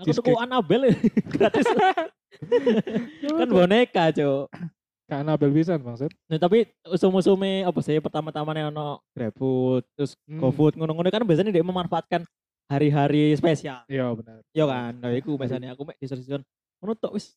Aku 0.00 0.12
tuku 0.16 0.32
Anabel 0.40 0.82
gratis. 1.36 1.68
kan 3.44 3.48
boneka, 3.52 4.08
Cuk. 4.16 4.48
Kak 5.04 5.20
Anabel 5.20 5.52
bisa 5.52 5.76
maksud. 5.76 6.08
Nah, 6.32 6.40
tapi 6.40 6.64
usum-usume 6.88 7.68
apa 7.68 7.76
sih 7.84 8.00
pertama-tama 8.00 8.56
nih 8.56 8.72
ono 8.72 9.04
GrabFood, 9.12 9.84
terus 10.00 10.16
Hmm. 10.24 10.40
GoFood 10.40 10.80
ngono-ngono 10.80 11.12
kan 11.12 11.28
biasanya 11.28 11.52
dia 11.52 11.60
memanfaatkan 11.60 12.24
hari-hari 12.68 13.36
spesial. 13.36 13.84
Iya, 13.86 14.08
benar. 14.16 14.40
Iya 14.52 14.64
kan? 14.64 14.92
Nah, 15.00 15.10
iku 15.12 15.36
biasanya 15.36 15.76
aku 15.76 15.88
mek 15.88 15.96
dison-dison 16.00 16.42
ngono 16.80 16.92
tok 16.96 17.16
wis. 17.16 17.36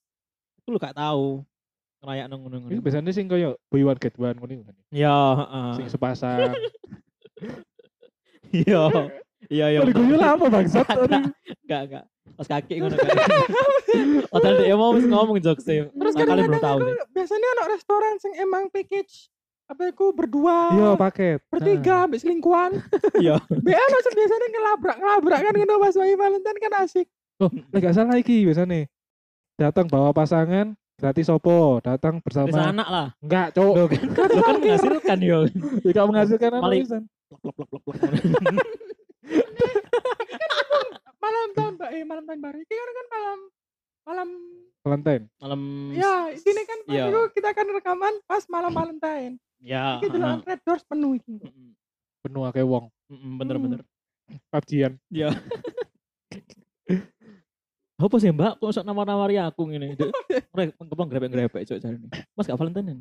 Aku 0.64 0.76
lu 0.76 0.80
gak 0.80 0.96
tahu 0.96 1.44
ngerayakno 2.04 2.36
ngono-ngono. 2.38 2.72
Ini 2.72 2.82
biasanya 2.84 3.12
sing 3.16 3.26
koyo 3.28 3.56
buy 3.72 3.84
one 3.84 4.00
get 4.00 4.16
one 4.16 4.38
ngono 4.38 4.64
kan. 4.68 4.76
Ya, 4.92 5.16
heeh. 5.16 5.70
Sing 5.82 5.88
sepasang. 5.92 6.54
Iya. 8.52 8.84
Iya, 9.48 9.66
iya. 9.70 9.80
Diguyu 9.86 10.16
lah 10.18 10.34
apa 10.36 10.46
bangsat? 10.50 10.88
Enggak, 10.88 11.82
enggak. 11.88 12.06
Pas 12.38 12.48
kaki 12.48 12.74
ngono 12.84 12.96
kan. 12.96 13.08
Padahal 14.28 14.56
dia 14.60 14.76
mau 14.76 14.92
wis 14.96 15.08
ngomong 15.08 15.38
jokes 15.40 15.64
sih. 15.64 15.88
Terus 15.88 16.14
Nah, 16.18 16.26
kalian 16.28 16.50
belum 16.50 16.64
tahu 16.64 16.78
aku 16.82 16.92
biasanya 17.14 17.48
anak 17.58 17.68
restoran 17.78 18.14
sing 18.20 18.34
emang 18.42 18.64
package 18.74 19.30
apa 19.68 19.92
aku 19.92 20.16
berdua, 20.16 20.72
Iya, 20.72 20.90
paket. 20.96 21.40
bertiga, 21.52 22.08
ambek 22.08 22.24
selingkuhan. 22.24 22.72
Iya. 23.20 23.36
BA 23.44 23.84
langsung 23.84 24.16
biasanya 24.16 24.48
ngelabrak-ngelabrak 24.48 25.40
kan 25.42 25.54
ngono 25.54 25.76
pas 25.78 25.96
wae 25.96 26.16
Valentine 26.16 26.60
kan 26.62 26.74
asik. 26.82 27.08
Oh, 27.38 27.52
lek 27.52 27.82
gak 27.82 27.94
salah 27.94 28.16
iki 28.16 28.48
biasanya. 28.48 28.88
Datang 29.56 29.86
bawa 29.86 30.10
pasangan 30.10 30.72
gratis 30.96 31.28
opo, 31.28 31.78
datang 31.80 32.24
Bisa 32.24 32.48
bersama. 32.48 32.72
anak 32.72 32.88
lah. 32.88 33.08
Enggak, 33.20 33.48
cok. 33.54 33.74
Lo 33.74 33.86
kan, 33.92 34.02
lo 34.08 34.42
kan 34.42 34.56
menghasilkan 34.58 35.18
yo. 35.20 35.40
Tidak 35.84 36.04
menghasilkan 36.06 36.52
apa 36.54 36.68
pisan. 36.72 37.04
Plok, 37.28 37.40
plok, 37.44 37.56
plok, 37.58 37.68
plok, 37.68 37.82
plok. 37.84 37.96
Malam 41.18 41.48
tahun 41.54 41.74
eh 41.92 42.04
malam 42.04 42.24
tahun 42.24 42.40
baru. 42.40 42.58
Ini 42.58 42.74
kan 42.74 42.88
kan 42.90 43.08
malam 43.12 43.40
malam 44.08 44.30
Valentine. 44.80 45.24
Malam 45.38 45.62
ya 45.92 46.16
ini 46.32 46.62
kan 46.64 46.80
pas 46.82 46.96
itu 47.04 47.22
kita 47.36 47.48
akan 47.52 47.66
rekaman 47.76 48.14
pas 48.24 48.44
malam 48.48 48.72
Valentine. 48.72 49.36
Ya. 49.62 49.98
Iki 50.02 50.08
delok 50.14 50.46
Red 50.46 50.62
Doors 50.66 50.84
penuh 50.86 51.12
iki. 51.18 51.36
Penuh 52.26 52.44
akeh 52.48 52.66
wong. 52.66 52.92
Bener-bener. 53.10 53.82
PUBG-an. 54.52 55.00
Ya. 55.10 55.32
Apa 57.98 58.14
sih 58.22 58.30
mbak? 58.30 58.62
Kok 58.62 58.70
sok 58.70 58.86
nawar-nawari 58.86 59.42
aku 59.42 59.74
ngene? 59.74 59.98
Dek, 59.98 60.14
Rek, 60.54 60.70
kepang 60.78 61.10
grepek-grepek 61.10 61.66
cok 61.66 61.82
cari. 61.82 61.98
Mas 62.38 62.46
gak 62.46 62.60
Valentine 62.62 62.94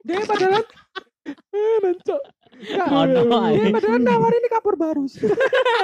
Dia 0.00 0.24
padahal 0.24 0.64
Eh, 1.28 1.76
nancok. 1.84 2.20
Oh, 2.88 3.04
no, 3.04 3.38
Dia 3.52 3.68
padahal 3.68 4.00
nawarin 4.00 4.40
di 4.40 4.48
kapur 4.48 4.80
barus. 4.80 5.20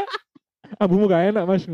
Abumu 0.83 1.05
gak 1.05 1.37
enak, 1.37 1.45
Mas. 1.45 1.69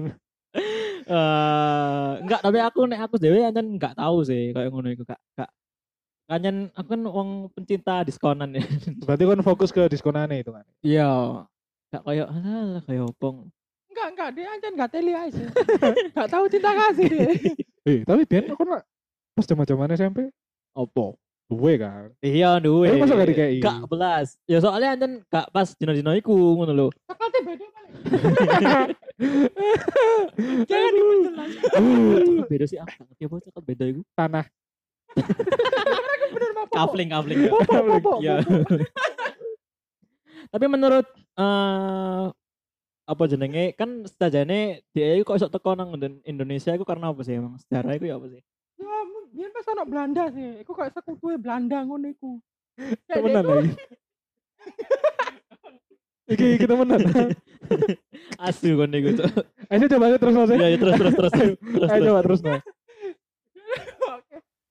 Eh, 1.11 2.11
enggak, 2.23 2.41
tapi 2.43 2.59
aku 2.59 2.87
nek 2.91 3.07
aku 3.07 3.15
dewe 3.23 3.47
ancen 3.47 3.79
enggak 3.79 3.95
tahu 3.95 4.27
sih 4.27 4.51
kayak 4.51 4.75
ngono 4.75 4.91
iku 4.91 5.07
kak. 5.07 5.19
Kak. 5.39 5.51
Kanyen 6.31 6.71
aku 6.79 6.95
kan 6.95 7.03
wong 7.11 7.29
pencinta 7.51 8.07
diskonan 8.07 8.55
ya. 8.55 8.63
Berarti 9.03 9.27
kan 9.27 9.43
fokus 9.43 9.75
ke 9.75 9.91
diskonane 9.91 10.47
itu 10.47 10.55
kan. 10.55 10.63
Iya. 10.79 11.43
Gak 11.91 12.07
kayak 12.07 12.31
alah 12.31 12.83
kayak 12.87 13.03
opong. 13.11 13.51
Enggak, 13.91 14.09
enggak, 14.15 14.29
dia 14.39 14.47
aja 14.47 14.69
enggak 14.71 14.91
teli 14.95 15.11
aja. 15.11 15.45
Enggak 16.15 16.29
tahu 16.31 16.45
cinta 16.47 16.71
kasih 16.71 17.07
dia. 17.11 17.31
Eh, 17.89 18.05
tapi 18.05 18.29
biar 18.29 18.45
aku 18.53 18.63
nak 18.69 18.85
pas 19.33 19.49
zaman-zaman 19.49 19.97
SMP 19.97 20.29
Opo? 20.77 21.17
duwe 21.51 21.81
kan. 21.81 22.15
Iya, 22.23 22.63
duwe. 22.63 22.95
Tapi 22.95 23.03
masa 23.03 23.19
gak 23.19 23.31
dikei? 23.35 23.59
Gak 23.59 23.91
belas. 23.91 24.39
Ya 24.47 24.63
soalnya 24.63 24.95
ancen 24.95 25.27
gak 25.27 25.51
pas 25.51 25.75
dino-dino 25.75 26.15
iku 26.15 26.31
ngono 26.55 26.71
lho. 26.77 26.87
Coklatnya 27.11 27.41
beda 27.43 27.67
paling. 27.75 27.95
Jangan 30.69 30.91
diperjelas. 30.95 31.51
Beda 32.47 32.65
sih 32.71 32.79
apa? 32.79 33.03
Apa 33.03 33.37
coklat 33.43 33.65
beda 33.67 33.85
iku? 33.91 34.07
Tanah. 34.15 34.47
Kafling, 36.71 37.09
kafling. 37.11 37.39
Iya. 37.45 37.51
popo. 38.01 38.23
Tapi 40.51 40.67
menurut 40.67 41.07
eh 41.37 42.25
apa 43.11 43.25
jenenge 43.27 43.75
kan 43.75 44.07
setajane 44.07 44.87
dia 44.95 45.19
iku 45.19 45.35
kok 45.35 45.39
iso 45.43 45.49
teko 45.51 45.75
nang 45.75 45.91
Indo- 45.95 46.23
Indonesia 46.23 46.71
iku 46.71 46.87
karena 46.87 47.11
apa 47.11 47.23
sih 47.23 47.35
emang? 47.35 47.59
Sejarah 47.59 47.99
iku 47.99 48.07
ya 48.07 48.15
apa 48.19 48.27
sih? 48.31 48.41
Ya, 48.79 48.97
biar 49.35 49.51
pas 49.51 49.67
anak 49.69 49.87
Belanda 49.91 50.25
sih. 50.31 50.63
Iku 50.63 50.73
kayak 50.75 50.95
sekutunya 50.95 51.39
Belanda 51.39 51.79
ngono 51.83 52.07
iku. 52.07 52.39
Ya, 52.79 53.19
Temenan 53.19 53.45
lagi. 53.45 53.71
Iki 56.31 56.63
kita 56.63 56.79
temenan. 56.79 57.03
Asu 58.39 58.79
kon 58.79 58.95
iku. 58.95 59.19
Cok. 59.19 59.31
Ayo 59.67 59.87
coba 59.91 60.05
aja 60.07 60.17
terus 60.19 60.35
Mas. 60.35 60.51
Iya, 60.51 60.67
iya, 60.71 60.79
terus 60.79 60.95
terus 60.95 61.15
terus. 61.15 61.33
Ayo 61.35 61.55
terus. 61.59 62.07
coba 62.07 62.21
terus 62.23 62.41
Mas. 62.47 62.63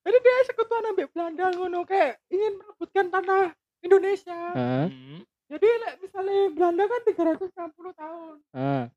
Jadi 0.10 0.26
dia 0.26 0.38
sekutuan 0.50 0.90
ambek 0.90 1.14
Belanda 1.14 1.54
ngono 1.54 1.86
kayak 1.86 2.18
ingin 2.34 2.58
merebutkan 2.58 3.06
tanah 3.14 3.54
Indonesia. 3.86 4.40
Hmm, 4.58 5.22
Jadi 5.46 5.70
like, 5.86 5.98
misalnya 6.02 6.50
Belanda 6.50 6.84
kan 6.90 7.02
360 7.06 7.94
tahun. 7.94 8.36
ah. 8.58 8.90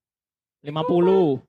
50. 0.65 1.45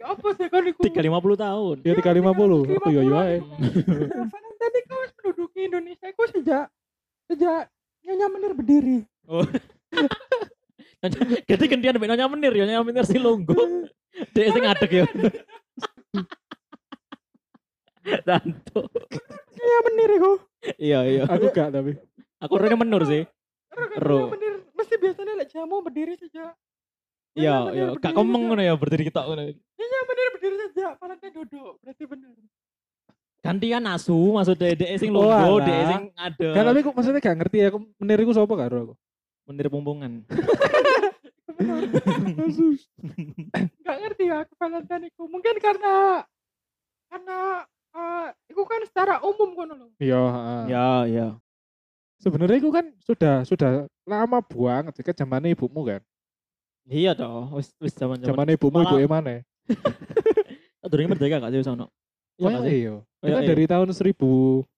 Ya 0.00 0.06
apa 0.08 0.28
sih 0.40 0.48
kan 0.48 0.64
iku? 0.64 0.80
350 0.88 1.36
tahun. 1.36 1.76
Ya 1.84 1.92
350. 2.00 2.80
Aku 2.80 2.88
yo 2.88 3.02
yo 3.04 3.14
ae. 3.20 3.44
Iku 4.64 4.94
wis 5.04 5.12
menduduki 5.20 5.60
Indonesia 5.68 6.06
iku 6.08 6.24
sejak 6.32 6.72
sejak 7.28 7.68
Nyonya 8.08 8.26
Menir 8.32 8.52
berdiri. 8.56 8.98
Jadi 11.44 11.64
gantian 11.68 12.00
mbek 12.00 12.08
Nyonya 12.08 12.26
Menir 12.32 12.52
ya, 12.56 12.64
Nyonya 12.64 12.84
Menir 12.88 13.04
si 13.04 13.20
Longgo. 13.20 13.84
Dek 14.32 14.48
sing 14.48 14.64
ngadeg 14.64 14.92
ya. 14.92 15.04
Tantu. 18.28 18.80
Nyonya 19.54 19.78
Menir 19.88 20.10
iku. 20.14 20.32
Iya, 20.76 20.98
iya. 21.04 21.22
Aku 21.26 21.48
gak 21.50 21.72
tapi. 21.72 21.96
Aku 22.40 22.54
rene 22.60 22.76
menur 22.76 23.02
sih. 23.04 23.24
Ro. 23.98 24.30
Menir 24.32 24.62
mesti 24.72 24.94
biasanya 24.96 25.34
lek 25.34 25.48
jamu 25.50 25.80
berdiri 25.80 26.14
sejak 26.14 26.52
Iya, 27.34 27.72
iya. 27.72 27.84
Menir 27.90 28.00
Gak 28.00 28.12
komeng 28.14 28.42
ngono 28.46 28.62
ya 28.62 28.74
berdiri 28.76 29.08
kita 29.08 29.24
ngono. 29.24 29.42
Nyonya 29.50 30.00
Menir 30.06 30.28
berdiri 30.36 30.56
sejak 30.70 30.92
Valentine 30.98 31.34
duduk. 31.34 31.72
Berarti 31.80 32.04
bener. 32.04 32.32
Gantian 33.44 33.84
asu 33.84 34.16
maksudnya 34.32 34.72
dek 34.72 34.96
sing 34.96 35.12
Oh, 35.12 35.20
Longgo, 35.20 35.60
alah. 35.60 35.66
dek 35.68 35.80
sing 35.84 36.02
ada. 36.16 36.48
Kan 36.56 36.64
tapi 36.64 36.80
kok 36.80 36.94
maksudnya 36.96 37.20
gak 37.20 37.36
ngerti 37.44 37.56
ya 37.60 37.68
aku 37.68 37.78
meniriku 38.00 38.32
sapa 38.32 38.54
karo 38.56 38.76
aku. 38.88 38.94
Menir 39.48 39.68
pumpungan. 39.68 40.24
Gak 43.84 43.96
ngerti 44.00 44.24
ya 44.26 44.42
Valentine 44.58 45.04
iku. 45.12 45.28
Mungkin 45.28 45.54
karena 45.60 46.24
karena 47.08 47.38
eh 47.94 48.26
iku 48.50 48.62
kan 48.66 48.80
secara 48.86 49.22
umum 49.22 49.54
kono 49.54 49.74
lho. 49.78 49.88
Iya, 50.02 50.18
heeh. 50.18 50.62
Ya, 50.70 50.88
ya. 51.06 51.28
Sebenarnya 52.18 52.58
itu 52.58 52.70
kan 52.74 52.90
sudah 53.02 53.46
sudah 53.46 53.70
lama 54.06 54.38
banget 54.42 54.94
ke 55.00 55.12
zamannya 55.14 55.54
ibumu 55.54 55.86
kan. 55.86 56.00
Iya 56.84 57.16
toh, 57.16 57.48
wis 57.56 57.72
wis 57.80 57.94
zaman-zaman. 57.96 58.28
Zamannya 58.34 58.54
ibumu 58.58 58.82
Malah- 58.82 59.00
ibu 59.00 59.08
mana? 59.08 59.40
Durung 60.90 61.08
merdeka 61.08 61.40
gak 61.40 61.52
sih 61.54 61.64
sono? 61.64 61.88
Iya 62.36 62.44
Oh 62.44 62.50
gak 62.50 62.62
sih? 62.68 62.76
iya. 62.84 62.94
Kita 63.24 63.40
iya. 63.40 63.48
dari 63.48 63.64
tahun 63.64 63.88
1000 63.96 64.68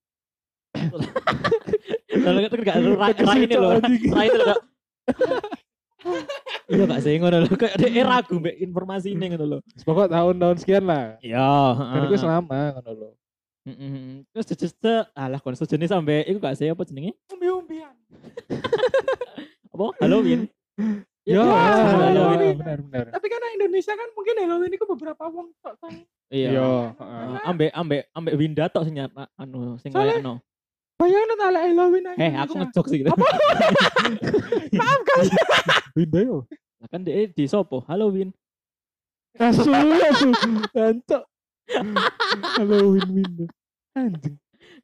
Lalu 2.26 2.38
kan 2.46 2.60
gak 2.62 2.76
lu 2.78 2.90
ra 2.94 3.08
ra 3.10 3.34
ini 3.40 3.54
loh. 3.58 3.80
Ra 3.82 4.22
itu. 4.22 4.38
Iya 6.66 6.82
gak 6.82 6.98
sih 6.98 7.14
ngono 7.22 7.46
lho, 7.46 7.54
kayak 7.54 7.78
dia 7.78 8.02
ragu 8.02 8.42
mbek 8.42 8.58
informasi 8.58 9.14
ini 9.14 9.30
ngono 9.30 9.44
lho. 9.46 9.58
Pokok 9.86 10.10
tahun-tahun 10.10 10.56
sekian 10.58 10.82
lah. 10.82 11.14
Iya, 11.22 11.46
Dan 11.78 12.00
itu 12.10 12.18
selama 12.18 12.58
ngono 12.74 12.90
loh. 12.90 13.12
Heeh. 13.66 14.26
Terus 14.34 14.46
jejes 14.50 14.72
alah 15.14 15.38
kon 15.38 15.54
sejenis 15.54 15.90
sampe 15.90 16.26
iku 16.26 16.38
gak 16.42 16.58
sih 16.58 16.66
apa 16.66 16.82
jenenge? 16.82 17.14
Umbi-umbian. 17.30 17.94
Apa? 19.76 19.86
Halloween. 20.00 20.48
Ya, 21.26 21.42
Iya, 21.42 21.42
benar 21.42 22.10
iya. 22.38 22.54
benar 22.54 22.78
benar. 22.86 23.04
Tapi 23.10 23.26
karena 23.26 23.48
Indonesia 23.58 23.92
kan 23.92 24.08
mungkin 24.14 24.34
Halloween 24.38 24.72
itu 24.72 24.86
beberapa 24.86 25.22
wong 25.26 25.50
tok. 25.58 25.74
Iya. 26.30 26.48
Iya, 26.50 26.70
Heeh. 26.98 27.26
Ambek 27.46 27.70
ambek 27.74 28.00
ambek 28.10 28.34
Winda 28.38 28.64
tok 28.70 28.86
sing 28.86 28.94
anu 28.98 29.78
sing 29.82 29.90
Soalnya- 29.90 30.18
kayakno. 30.22 30.34
Bayangin 30.96 31.36
tak 31.36 31.50
Halloween 31.60 32.04
aja. 32.08 32.18
Eh, 32.24 32.32
aku 32.40 32.52
ngejok 32.56 32.86
sih. 32.88 33.00
Maaf 34.80 35.00
guys. 35.04 35.28
Winda 35.92 36.20
yo. 36.24 36.48
Lah 36.80 36.88
kan 36.88 37.04
dia 37.04 37.28
di 37.28 37.44
sopo? 37.44 37.84
Halloween. 37.84 38.32
Asu 39.36 39.68
asu. 40.08 40.32
Ancok. 40.72 41.22
Halloween 42.56 43.08
Winda. 43.12 43.46
Anjing. 43.92 44.36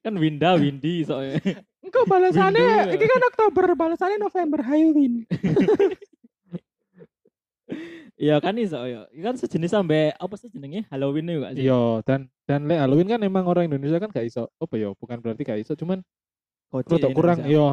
kan 0.03 0.15
Winda, 0.19 0.59
Windy 0.59 1.05
soalnya. 1.07 1.39
Engko 1.83 2.07
balasannya 2.07 2.63
ya. 2.63 2.83
iki 2.91 3.07
kan 3.07 3.23
Oktober, 3.29 3.65
balasannya 3.75 4.19
November. 4.21 4.61
Win. 4.69 5.15
Iya 8.23 8.39
kan 8.39 8.55
iso. 8.55 8.79
Iya 8.85 9.09
kan 9.11 9.35
sejenis 9.35 9.73
sampai 9.73 10.15
apa 10.15 10.35
sih 10.39 10.47
jenenge 10.53 10.87
Halloween 10.93 11.27
itu 11.27 11.41
gak 11.43 11.53
sih? 11.59 11.67
Iya, 11.67 11.83
dan 12.07 12.29
dan 12.49 12.67
lek 12.67 12.79
Halloween 12.79 13.09
kan 13.09 13.21
emang 13.23 13.45
orang 13.47 13.71
Indonesia 13.71 14.03
kan 14.03 14.11
gak 14.11 14.27
iso. 14.27 14.51
Apa 14.59 14.75
ya? 14.75 14.91
Bukan 14.99 15.23
berarti 15.23 15.43
gak 15.47 15.61
iso, 15.63 15.79
cuman 15.79 16.03
Kocek 16.73 16.89
Rodok 16.89 17.11
kurang 17.13 17.39
iya. 17.45 17.67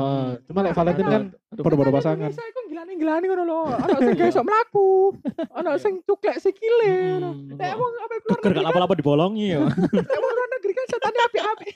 Cuma 0.43 0.59
lek 0.59 0.75
Valentine 0.75 1.07
kan 1.07 1.23
baru-baru 1.55 1.87
pasangan. 1.95 2.35
Saya 2.35 2.51
kok 2.51 2.67
gilani-gilani 2.67 3.25
ngono 3.31 3.43
lho. 3.47 3.59
Ana 3.71 3.95
sing 3.95 4.11
gak 4.19 4.27
iso 4.27 4.41
mlaku. 4.43 5.15
Ana 5.55 5.71
sing 5.79 5.93
cuklek 6.03 6.35
sikile 6.43 7.15
ngono. 7.15 7.31
Hmm. 7.31 7.55
Nek 7.55 7.79
wong 7.79 7.93
apa 7.95 8.13
keluar 8.19 8.39
Geger 8.43 8.51
gak 8.59 8.65
kan, 8.67 8.75
apa-apa 8.75 8.95
dibolongi 8.99 9.55
ya. 9.55 9.63
nek 10.11 10.19
wong 10.19 10.33
luar 10.35 10.49
negeri 10.51 10.73
kan 10.75 10.85
setane 10.91 11.19
api-api. 11.31 11.69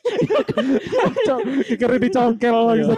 Kikere 1.72 1.98
dicongkel 2.04 2.58
Iya. 2.60 2.76
gitu. 2.84 2.96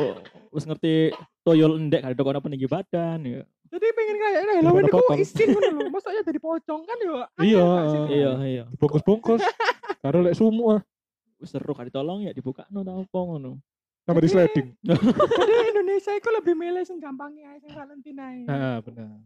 Oh, 0.00 0.14
wis 0.56 0.64
ngerti 0.64 1.12
toyol 1.44 1.76
endek 1.78 2.00
kali 2.00 2.16
dokon 2.16 2.40
apa 2.40 2.48
tinggi 2.48 2.66
badan 2.66 3.20
ya. 3.28 3.42
Jadi 3.66 3.86
pengen 3.92 4.16
kayak 4.16 4.40
nah, 4.46 4.54
Halloween 4.62 4.86
iku 4.86 4.98
potong. 5.02 5.18
isin 5.18 5.46
ngono 5.52 5.68
lho. 5.74 5.80
Masaknya 5.90 6.22
jadi 6.22 6.40
pocong 6.40 6.80
kan 6.86 6.98
yo. 7.02 7.14
aneh 7.18 7.46
Iya, 7.46 7.62
gak 7.62 7.86
sih? 7.90 8.00
Iya, 8.14 8.30
iya. 8.46 8.64
Bungkus-bungkus. 8.78 9.42
Karo 10.04 10.22
lek 10.22 10.38
sumu 10.38 10.78
ah, 10.78 10.80
Wis 11.36 11.52
seru 11.52 11.74
kali 11.76 11.90
tolong 11.92 12.24
ya 12.24 12.32
dibuka 12.32 12.64
no 12.72 12.80
ta 12.86 12.94
apa 12.94 13.18
ngono. 13.18 13.60
sama 14.06 14.22
di 14.22 14.30
sliding. 14.30 14.70
Jadi 15.42 15.54
Indonesia 15.74 16.14
iku 16.14 16.30
lebih 16.30 16.54
milih 16.54 16.86
sing 16.86 17.02
gampangnya 17.02 17.50
ae 17.50 17.58
sing 17.58 17.74
Valentine. 17.74 18.46
Heeh, 18.46 18.76
benar. 18.86 19.18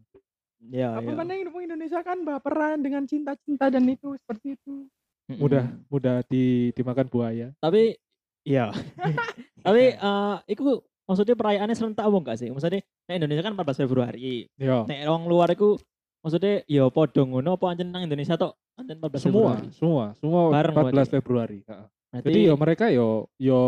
Iya, 0.61 0.89
Apa 0.97 1.05
iya. 1.05 1.17
mana 1.17 1.33
yang 1.37 1.53
Indonesia 1.53 2.01
kan 2.01 2.17
baperan 2.25 2.81
dengan 2.81 3.05
cinta-cinta 3.05 3.69
dan 3.69 3.85
itu 3.85 4.17
seperti 4.17 4.57
itu. 4.57 4.89
Mudah 5.37 5.69
mudah 5.85 6.25
di 6.25 6.73
dimakan 6.73 7.07
buaya. 7.13 7.53
Tapi 7.61 7.93
iya. 8.41 8.73
Tapi 9.65 9.83
eh 9.93 10.35
iku 10.49 10.81
maksudnya 11.11 11.35
perayaannya 11.35 11.75
serentak 11.75 12.07
apa 12.07 12.15
enggak 12.15 12.37
sih? 12.39 12.47
Maksudnya 12.47 12.79
nek 12.79 13.15
Indonesia 13.19 13.43
kan 13.43 13.53
14 13.53 13.83
Februari. 13.83 14.47
Yo. 14.55 14.87
Nek 14.87 14.99
wong 15.05 15.23
luar 15.27 15.51
iku 15.51 15.75
maksudnya 16.21 16.63
ya 16.63 16.87
padha 16.87 17.21
ngono 17.21 17.59
apa 17.59 17.65
ancen 17.67 17.91
nang 17.91 18.01
Indonesia 18.01 18.33
tok 18.33 18.55
ancen 18.75 18.95
14 18.95 19.19
Semua, 19.19 19.51
Februari. 19.51 19.67
semua, 19.73 20.03
semua 20.15 20.39
Bareng 20.47 20.73
14 20.73 20.87
berarti. 20.87 21.11
Februari. 21.11 21.59
Heeh. 21.61 21.87
Jadi 22.21 22.39
yo 22.43 22.53
mereka 22.55 22.85
yo 22.87 23.07
yo 23.35 23.59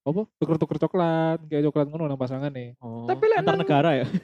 apa 0.00 0.24
tuker-tuker 0.36 0.78
coklat 0.80 1.38
kayak 1.46 1.68
coklat 1.68 1.86
ngono 1.86 2.04
nang 2.06 2.16
pasangan 2.16 2.50
nih. 2.50 2.74
oh, 2.78 3.04
Tapi 3.04 3.22
lek 3.24 3.38
antar 3.38 3.54
negara 3.54 3.90
ya. 3.94 4.06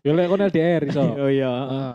Yo 0.00 0.16
lek 0.16 0.26
kon 0.26 0.40
LDR 0.40 0.82
iso. 0.86 1.04
oh 1.22 1.28
iya. 1.28 1.50
Heeh. 1.50 1.92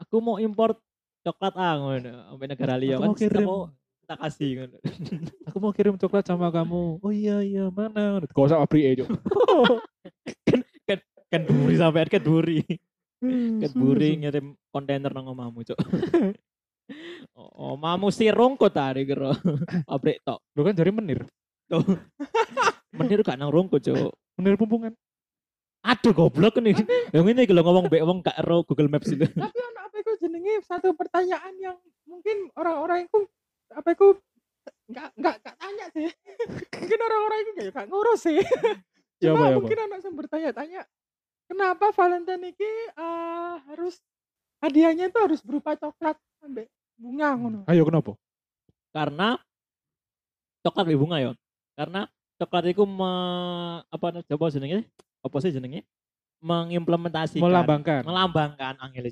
Aku 0.00 0.20
mau 0.20 0.38
import 0.38 0.78
coklat 1.20 1.54
ah 1.54 1.74
ngono 1.76 2.12
sampai 2.30 2.46
negara 2.46 2.74
liya 2.76 2.96
Aku 2.96 3.02
kan 3.02 3.10
mau 3.10 3.18
kirim. 3.18 3.34
kita 3.34 3.40
mau 3.42 3.60
kita 3.98 4.14
kasih 4.16 4.50
ngono. 4.56 4.76
Aku 5.58 5.66
mau 5.66 5.74
kirim 5.74 5.98
coklat 5.98 6.22
sama 6.22 6.54
kamu. 6.54 7.02
Oh 7.02 7.10
iya 7.10 7.42
iya 7.42 7.66
mana? 7.66 8.22
Gak 8.22 8.46
usah 8.46 8.62
abri 8.62 8.94
aja. 8.94 9.10
Kan 11.34 11.42
duri 11.50 11.74
sampai 11.74 12.06
kan 12.06 12.22
duri. 12.22 12.62
Hmm, 13.18 13.58
Kan 13.58 13.74
duri 13.74 14.22
ngirim 14.22 14.54
kontainer 14.70 15.10
nang 15.10 15.34
omahmu, 15.34 15.66
Cuk. 15.66 15.74
Oh, 17.34 17.74
omamu 17.74 18.14
sirung 18.14 18.54
kok 18.54 18.70
tadi 18.70 19.02
kira. 19.02 19.34
Pabrik 19.90 20.22
tok. 20.22 20.38
Lu 20.54 20.62
kan 20.62 20.78
jari 20.78 20.94
menir. 20.94 21.26
Tuh. 21.66 21.82
Menir 22.94 23.26
gak 23.26 23.34
nang 23.34 23.50
rungku, 23.50 23.82
Cuk. 23.82 24.14
Menir 24.38 24.54
pumpungan. 24.54 24.94
Aduh 25.82 26.14
goblok 26.14 26.62
nih. 26.62 26.78
Yang 27.10 27.34
ini 27.34 27.42
kalau 27.50 27.66
ngomong 27.66 27.90
mbek 27.90 28.06
wong 28.06 28.22
gak 28.22 28.38
ero 28.38 28.62
Google 28.62 28.94
Maps 28.94 29.10
itu. 29.10 29.26
Tapi 29.26 29.58
anak 29.58 29.82
apa 29.90 29.96
itu 30.06 30.12
jenenge 30.22 30.62
satu 30.62 30.94
pertanyaan 30.94 31.58
yang 31.58 31.76
mungkin 32.06 32.46
orang-orang 32.54 33.10
itu 33.10 33.26
apa 33.74 33.92
itu 33.92 34.16
nggak 34.88 35.08
nggak 35.14 35.34
nggak 35.38 35.56
tanya 35.56 35.86
sih. 35.92 36.08
mungkin 36.72 36.98
orang-orang 36.98 37.38
itu 37.40 37.50
kayak 37.70 37.88
ngurus 37.88 38.20
sih. 38.22 38.38
Ya 39.18 39.34
Cuma 39.34 39.34
apa 39.34 39.50
ya 39.50 39.50
apa? 39.50 39.58
mungkin 39.58 39.78
anak 39.82 39.98
yang 39.98 40.14
bertanya-tanya 40.14 40.80
kenapa 41.50 41.90
Valentine 41.90 42.54
ini 42.54 42.70
eh, 42.94 43.54
harus 43.66 43.98
hadiahnya 44.62 45.10
itu 45.10 45.18
harus 45.18 45.42
berupa 45.42 45.74
coklat 45.74 46.14
sampai 46.38 46.70
bunga 46.94 47.34
ngono. 47.34 47.58
Ayo 47.66 47.82
kenapa? 47.82 48.14
Karena 48.94 49.34
coklat 50.62 50.86
mbek 50.86 51.00
bunga 51.02 51.18
ya. 51.18 51.30
Karena 51.74 52.06
coklat 52.38 52.64
itu 52.70 52.86
me, 52.86 53.12
apa 53.90 54.22
coba 54.22 54.44
jenenge? 54.54 54.86
Apa 55.18 55.36
sih 55.42 55.50
jenenge? 55.50 55.82
Mengimplementasikan 56.38 57.42
Melambangkan. 57.42 58.06
melambangkan 58.06 58.78
angel 58.78 59.10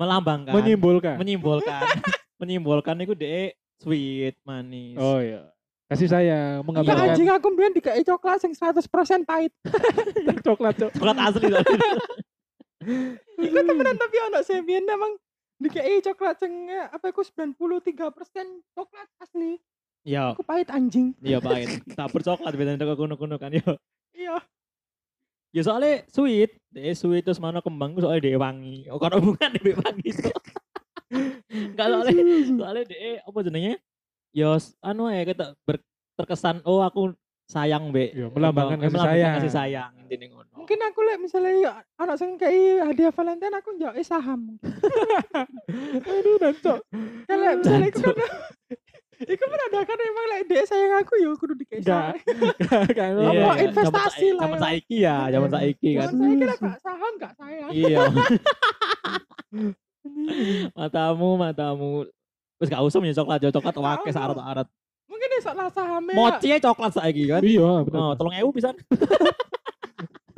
melambangkan 0.00 0.56
Menyimbolkan. 0.56 1.20
menyimbolkan 1.20 1.84
menyimbolkan 2.40 2.96
itu 3.04 3.12
deh 3.12 3.52
sweet 3.80 4.36
manis 4.44 4.94
Oh 4.94 5.18
iya. 5.18 5.48
Kasih 5.90 6.06
sayang, 6.06 6.62
Ya 6.62 6.62
menggambarkan 6.62 7.02
anjing 7.10 7.26
aku 7.26 7.50
mbien 7.50 7.74
dikai 7.74 8.06
coklat 8.06 8.38
sing 8.38 8.54
100% 8.54 8.86
pahit. 9.26 9.50
coklat 10.46 10.78
cok. 10.78 10.90
coklat 10.94 11.18
asli 11.18 11.50
loh. 11.50 11.66
Iku 13.42 13.58
temenan 13.58 13.98
tapi 13.98 14.16
anak 14.22 14.46
saya 14.46 14.62
mbien 14.62 14.86
emang 14.86 15.18
dikai 15.58 15.98
coklat 16.00 16.38
sing 16.38 16.70
eh, 16.70 16.86
apa 16.86 17.10
iku 17.10 17.20
93% 17.20 17.92
coklat 18.72 19.08
asli. 19.18 19.58
iya 20.00 20.32
Aku 20.32 20.40
pahit 20.40 20.70
anjing. 20.70 21.12
iya 21.20 21.42
pahit 21.44 21.82
tabur 21.92 22.22
coklat 22.22 22.54
biasanya 22.54 22.80
teko 22.80 22.94
kuno-kuno 22.96 23.36
kan 23.36 23.52
yo 23.52 23.74
Iya. 24.10 24.40
ya 25.50 25.62
soalnya 25.62 26.06
sweet 26.06 26.54
deh 26.70 26.94
sweet 26.94 27.20
terus 27.20 27.36
mana 27.36 27.58
kembang 27.58 27.98
soalnya 27.98 28.22
dia 28.22 28.38
wangi 28.38 28.86
oh 28.88 28.96
kalau 28.96 29.18
bukan 29.20 29.50
dia 29.58 29.74
wangi 29.74 30.08
enggak 31.74 31.86
soalnya 31.86 32.22
soalnya 32.48 32.84
dia 32.86 33.20
apa 33.20 33.38
jenenge 33.42 33.74
ya 34.30 34.50
s- 34.54 34.74
anu 34.80 35.08
ya 35.08 35.22
kita 35.24 35.58
ber- 35.62 35.82
terkesan 36.14 36.62
oh 36.62 36.80
aku 36.80 37.12
sayang 37.44 37.90
be 37.90 38.14
Iya, 38.14 38.30
melambangkan 38.30 38.78
kasih 38.78 39.00
sayang. 39.00 39.34
kasih 39.36 39.52
sayang 39.52 39.90
intinya 40.00 40.26
ngono 40.32 40.48
Mungkin 40.54 40.78
aku 40.84 40.98
lihat 41.02 41.18
misalnya 41.18 41.52
ya, 41.56 41.72
anak 41.96 42.14
sing 42.14 42.36
kei 42.36 42.78
hadiah 42.78 43.10
Valentine 43.10 43.54
aku 43.54 43.74
njok 43.74 43.96
saham. 44.00 44.54
Aduh 46.06 46.36
dancok. 46.36 46.78
Kalau 47.24 47.46
misalnya 47.56 47.88
iku 47.88 47.98
Jancuk. 47.98 48.14
kan 48.14 48.30
Iku 49.34 49.44
kan 49.44 49.60
ada 49.62 49.80
kan 49.82 49.98
emang 49.98 50.26
lek 50.28 50.42
dek 50.46 50.64
sayang 50.64 50.92
aku 50.96 51.12
ya 51.16 51.30
kudu 51.34 51.54
dikai 51.54 51.80
Enggak. 51.80 52.12
Iya, 52.86 53.26
apa? 53.26 53.50
iya. 53.50 53.50
investasi 53.66 54.26
lah 54.30 54.42
zaman 54.42 54.56
ya. 54.56 54.62
saiki 54.62 54.96
ya 55.00 55.16
zaman 55.28 55.48
saiki 55.50 55.88
kan 55.92 56.06
Zaman 56.08 56.28
kira 56.36 56.54
gak 56.56 56.78
saham 56.78 57.12
gak 57.16 57.32
sayang. 57.34 57.70
iya 57.70 57.98
matamu 60.78 61.36
matamu 61.36 62.06
Wis 62.60 62.68
gak 62.68 62.84
usah 62.84 63.00
punya 63.00 63.16
coklat, 63.16 63.40
ya 63.40 63.48
coklat 63.48 63.72
Gak 63.72 63.84
wakil 63.88 64.10
usah. 64.12 64.20
syarat-syarat. 64.20 64.66
Mungkin 65.08 65.28
esok 65.40 65.54
lah 65.56 65.68
sahamnya. 65.72 66.12
Mochi 66.12 66.48
ae 66.52 66.60
coklat 66.60 66.92
saiki 66.92 67.24
kan. 67.24 67.40
Iya, 67.40 67.70
bener. 67.88 67.98
Oh, 67.98 68.12
tolong 68.20 68.36
ewu 68.36 68.52
pisan. 68.52 68.76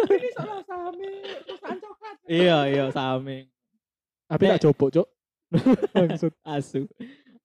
Ini 0.07 0.27
esok 0.31 0.47
lah 0.47 0.63
sahamnya 0.63 1.11
perusahaan 1.43 1.79
coklat. 1.83 2.15
iya, 2.31 2.59
iya 2.71 2.85
sami. 2.95 3.51
Tapi 4.31 4.45
tak 4.49 4.63
coba, 4.71 4.85
Cok. 5.03 5.09
Maksud. 5.99 6.33
Asu. 6.47 6.87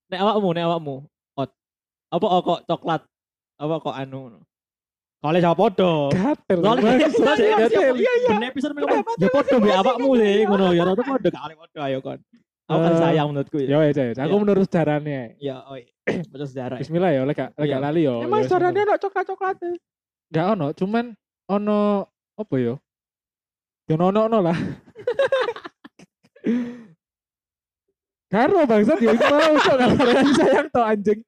Nek 0.08 0.20
awakmu, 0.22 0.50
nek 0.54 0.66
awakmu. 0.70 0.96
Ot. 1.36 1.50
Apa 2.14 2.26
kok 2.46 2.60
coklat? 2.70 3.02
Apa 3.58 3.76
kok 3.82 3.98
anu? 3.98 4.40
Kale 5.18 5.38
jawab 5.42 5.58
podo. 5.58 6.14
Gatel. 6.14 6.58
Soalnya 6.62 7.68
gatel. 7.68 7.94
Iya 7.98 8.14
iya. 8.22 8.50
pisan 8.54 8.72
Kenapa 8.78 9.02
ngomong. 9.02 9.18
Ya 9.18 9.30
podo 9.34 9.56
mbek 9.58 9.76
awakmu 9.82 10.10
sih 10.16 10.46
ngono 10.46 10.66
ya 10.78 10.84
rada 10.86 11.04
podo 11.04 11.28
kale 11.34 11.54
podo 11.58 11.80
ayo 11.82 11.98
kon. 12.06 12.20
Aku 12.68 12.80
kan 12.84 12.92
Eh, 12.94 13.00
sayang 13.00 13.28
menurutku 13.32 13.58
ya. 13.64 13.68
Ya 13.72 13.78
wes, 13.80 13.96
wes. 13.96 14.20
Aku 14.20 14.28
Iya. 14.28 14.42
menurut 14.44 14.64
sejarahnya. 14.68 15.40
Ya, 15.40 15.64
oi. 15.72 15.88
Baca 16.04 16.44
sejarah. 16.44 16.76
ya. 16.76 16.82
Bismillah 16.84 17.12
ya, 17.16 17.22
lek 17.24 17.40
gak 17.40 17.50
gak 17.56 17.64
Iya. 17.64 17.80
lali 17.80 18.02
yo. 18.04 18.20
Emang 18.28 18.44
ya, 18.44 18.52
bismillah. 18.52 18.76
ada 18.92 18.96
coklat-coklat 19.00 19.56
tuh. 19.56 19.76
Gak 20.36 20.46
ono, 20.52 20.68
cuman 20.76 21.06
ono 21.48 21.80
apa 22.36 22.56
yo? 22.60 22.76
Yo 23.88 23.96
ono 23.96 24.20
ono 24.28 24.38
lah. 24.44 24.58
Karo 28.28 28.68
bangsat 28.68 29.00
yo 29.00 29.16
iku 29.16 29.26
mau 29.32 29.56
cok 29.56 29.76
gak 29.80 29.92
sayang 30.36 30.68
to 30.68 30.82
anjing. 30.84 31.20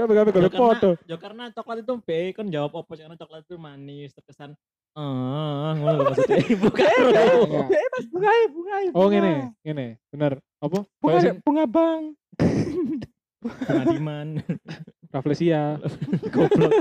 Ya 0.00 0.22
golek 0.24 0.32
karena- 0.32 0.50
foto. 0.56 0.88
Ya 1.04 1.16
karena 1.20 1.44
coklat 1.52 1.84
itu 1.84 1.92
B 2.00 2.10
kan 2.32 2.46
jawab 2.48 2.72
apa 2.80 2.92
sih 2.96 3.02
karena 3.04 3.18
coklat 3.20 3.42
itu 3.44 3.56
manis 3.56 4.10
terkesan 4.16 4.56
ah 4.98 5.70
ngono 5.78 6.02
lho 6.02 6.02
maksudnya 6.10 6.38
bukan 6.66 6.82
Enggak. 6.82 7.66
Ya 7.70 7.86
mas 7.94 8.06
bunga 8.10 8.30
bunga 8.50 8.74
Oh 8.90 9.06
ngene, 9.06 9.32
ngene. 9.62 9.86
Bener. 10.10 10.32
Apa? 10.58 10.82
Bunga, 10.98 11.30
bunga 11.46 11.64
bang. 11.70 12.02
pengadiman 13.40 14.28
Rafflesia. 15.14 15.78
goblok 16.34 16.72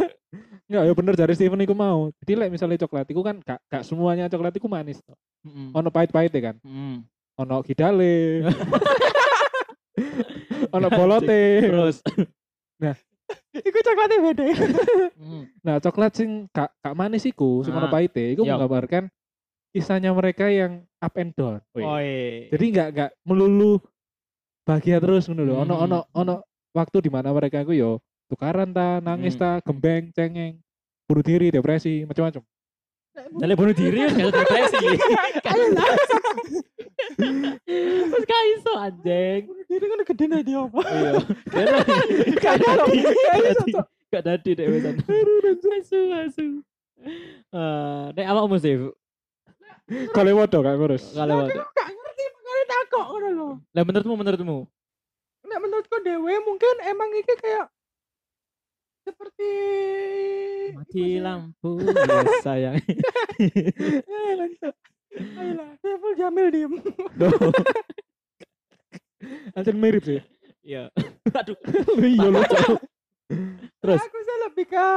Enggak, 0.69 0.83
ya 0.85 0.93
bener 0.93 1.13
dari 1.17 1.33
Steven 1.33 1.65
iku 1.65 1.73
mau. 1.73 2.13
Jadi 2.21 2.33
lek 2.37 2.49
misalnya 2.53 2.77
coklat 2.81 3.09
iku 3.09 3.21
kan 3.25 3.41
gak, 3.41 3.57
gak 3.69 3.81
semuanya 3.81 4.29
coklat 4.29 4.53
iku 4.53 4.69
manis. 4.69 5.01
to. 5.01 5.13
Mm-mm. 5.45 5.73
Ono 5.73 5.89
pahit-pahit 5.89 6.29
kan. 6.37 6.55
Mm. 6.61 7.01
Ono 7.41 7.55
gidale. 7.65 8.45
ono 10.69 10.87
bolote. 10.89 11.65
terus 11.65 11.97
Iku 13.51 13.77
coklatnya 13.81 14.17
beda. 14.21 14.43
mm. 15.17 15.43
Nah, 15.59 15.75
coklat 15.79 16.13
sing 16.13 16.45
gak, 16.49 16.69
gak 16.75 16.93
manis 16.93 17.25
iku, 17.25 17.61
sing 17.61 17.73
ono 17.73 17.85
Ah. 17.85 17.91
pahite, 17.91 18.33
iku 18.33 18.43
Iya. 18.43 18.53
menggambarkan 18.55 19.09
kisahnya 19.69 20.11
mereka 20.11 20.45
yang 20.47 20.85
up 20.97 21.13
and 21.15 21.33
down. 21.33 21.57
Wih. 21.71 21.81
oi 21.81 22.09
Jadi 22.49 22.65
nggak 22.69 22.87
nggak 22.91 23.11
melulu 23.23 23.81
bahagia 24.63 24.97
terus 24.97 25.25
ngono 25.25 25.43
lho. 25.43 25.55
Ono 25.59 25.73
Hmm. 25.73 25.83
ono 25.83 25.99
ono 26.11 26.35
waktu 26.71 26.97
di 26.99 27.09
mana 27.09 27.29
mereka 27.29 27.61
itu 27.61 27.73
yo 27.75 27.91
tukaran 28.25 28.69
ta, 28.69 28.97
nangis 28.99 29.33
Hmm. 29.33 29.41
ta, 29.41 29.51
gembeng, 29.59 30.09
cengeng, 30.11 30.61
bunuh 31.05 31.21
diri, 31.21 31.49
depresi, 31.49 32.05
macam-macam. 32.05 32.45
Dari 33.35 33.53
bunuh 33.53 33.73
diri 33.73 33.97
ya 34.05 34.09
gak 34.11 34.29
depresi. 34.31 34.77
iso 38.57 38.71
anjing. 38.75 39.41
Diri 39.69 39.85
kan 39.85 40.01
gede 40.07 40.25
nih 40.27 40.41
dia 40.45 40.59
apa? 40.63 40.81
Iya. 40.85 41.11
Gak 42.39 42.53
ada 42.59 42.69
loh. 42.79 42.87
Gak. 42.89 43.85
Gak 44.09 44.23
dadi 44.25 44.51
dek 44.57 44.67
wesan. 44.73 44.95
Asu 45.79 45.99
asu. 46.17 46.47
Eh, 47.53 48.03
nek 48.17 48.27
awakmu 48.27 48.57
sih 48.59 48.75
Kalau 50.13 50.37
waduh 50.37 50.61
kayak 50.61 50.77
terus. 50.77 51.03
kalau 51.17 51.49
Aku 51.49 51.61
gak 51.73 51.89
ngerti 51.89 52.23
makanya 52.29 52.65
takut 52.69 53.03
ngono 53.09 53.29
loh. 53.33 53.53
Lah 53.73 53.83
menurutmu 53.85 54.13
menurutmu? 54.17 54.57
Nek 55.49 55.59
menurutku 55.63 55.95
dewe 56.05 56.33
mungkin 56.45 56.75
emang 56.85 57.09
iki 57.17 57.33
kayak 57.41 57.67
seperti 59.01 59.51
Mati 60.77 61.17
lampu 61.17 61.81
ya 61.81 62.21
sayang. 62.45 62.77
Eh, 63.39 64.31
langsung. 64.37 64.75
Ayolah, 65.17 65.73
Saiful 65.81 66.13
Jamil 66.13 66.47
diem. 66.53 66.73
Anjir 69.55 69.75
mirip 69.75 70.03
sih. 70.05 70.21
Iya. 70.63 70.89
Aduh. 71.39 71.57
Iya 71.99 72.27
loh. 72.29 72.43
Terus? 73.79 74.01
Aku 74.01 74.17
sih 74.19 74.37
lebih 74.49 74.65
ke 74.69 74.87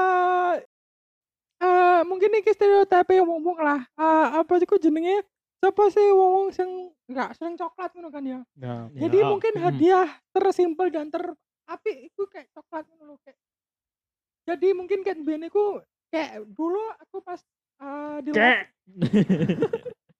eh 1.62 2.01
mungkin 2.03 2.35
iki 2.42 2.51
stereotip 2.51 3.07
yang 3.14 3.29
ngomong 3.31 3.59
lah. 3.62 3.81
Eh, 3.95 4.27
apa 4.42 4.53
sih 4.59 4.66
ku 4.66 4.77
jenenge? 4.83 5.23
Siapa 5.62 5.95
sih 5.95 6.03
wong 6.11 6.51
sing 6.51 6.90
nggak 7.07 7.38
sering 7.38 7.55
coklat 7.55 7.95
ngono 7.95 8.11
kan 8.11 8.25
ya? 8.27 8.40
Nah, 8.59 8.90
Jadi 8.90 9.18
Ya, 9.23 9.31
mungkin 9.31 9.53
mm. 9.55 9.62
hadiah 9.62 10.09
tersimpel 10.35 10.90
dan 10.90 11.07
terapi 11.07 12.11
itu 12.11 12.23
kayak 12.27 12.51
coklat 12.51 12.83
ngono 12.90 13.14
loh 13.14 13.18
kayak. 13.23 13.38
Jadi 14.42 14.75
mungkin 14.75 15.07
kan 15.07 15.23
biyen 15.23 15.47
iku 15.47 15.79
kayak 16.11 16.42
dulu 16.51 16.83
aku 16.99 17.23
pas 17.23 17.38
eh, 17.79 18.16
di 18.27 18.31
Kayak. 18.35 18.66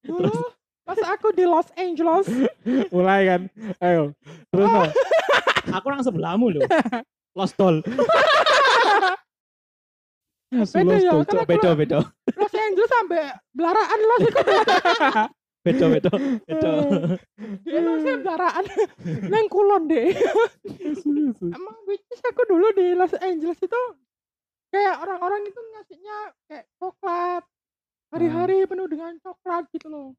dulu 0.07 0.31
pas 0.83 0.99
aku 1.15 1.31
di 1.31 1.47
Los 1.47 1.71
Angeles 1.79 2.27
mulai 2.95 3.27
kan. 3.27 3.41
Ayo. 3.79 4.11
Terus 4.51 4.67
no. 4.67 4.83
Aku 5.79 5.87
nang 5.87 6.03
sebelahmu 6.03 6.59
loh. 6.59 6.61
Lost 7.33 7.55
doll. 7.55 7.79
Beda 10.53 11.01
ya, 11.01 11.17
kan 11.25 11.49
Beda 11.49 11.73
beda. 11.73 11.99
Los 12.37 12.53
Angeles 12.53 12.89
sampai 12.93 13.25
belaraan 13.57 13.99
Los 14.05 14.21
Beda 15.65 15.85
beda. 15.89 16.11
Beda. 16.45 16.71
dia 17.65 17.79
Los 17.81 18.05
belaraan 18.05 18.65
nang 19.33 19.47
kulon 19.49 19.89
deh. 19.89 20.13
Emang 21.41 21.77
which 21.89 22.05
is 22.11 22.21
aku 22.21 22.45
dulu 22.45 22.69
di 22.77 22.93
Los 22.93 23.17
Angeles 23.17 23.57
itu 23.57 23.81
kayak 24.69 25.01
orang-orang 25.01 25.41
itu 25.47 25.57
ngasihnya 25.57 26.17
kayak 26.45 26.65
coklat 26.77 27.43
hari-hari 28.13 28.61
penuh 28.69 28.85
dengan 28.85 29.17
coklat 29.25 29.65
gitu 29.73 29.89
loh. 29.89 30.13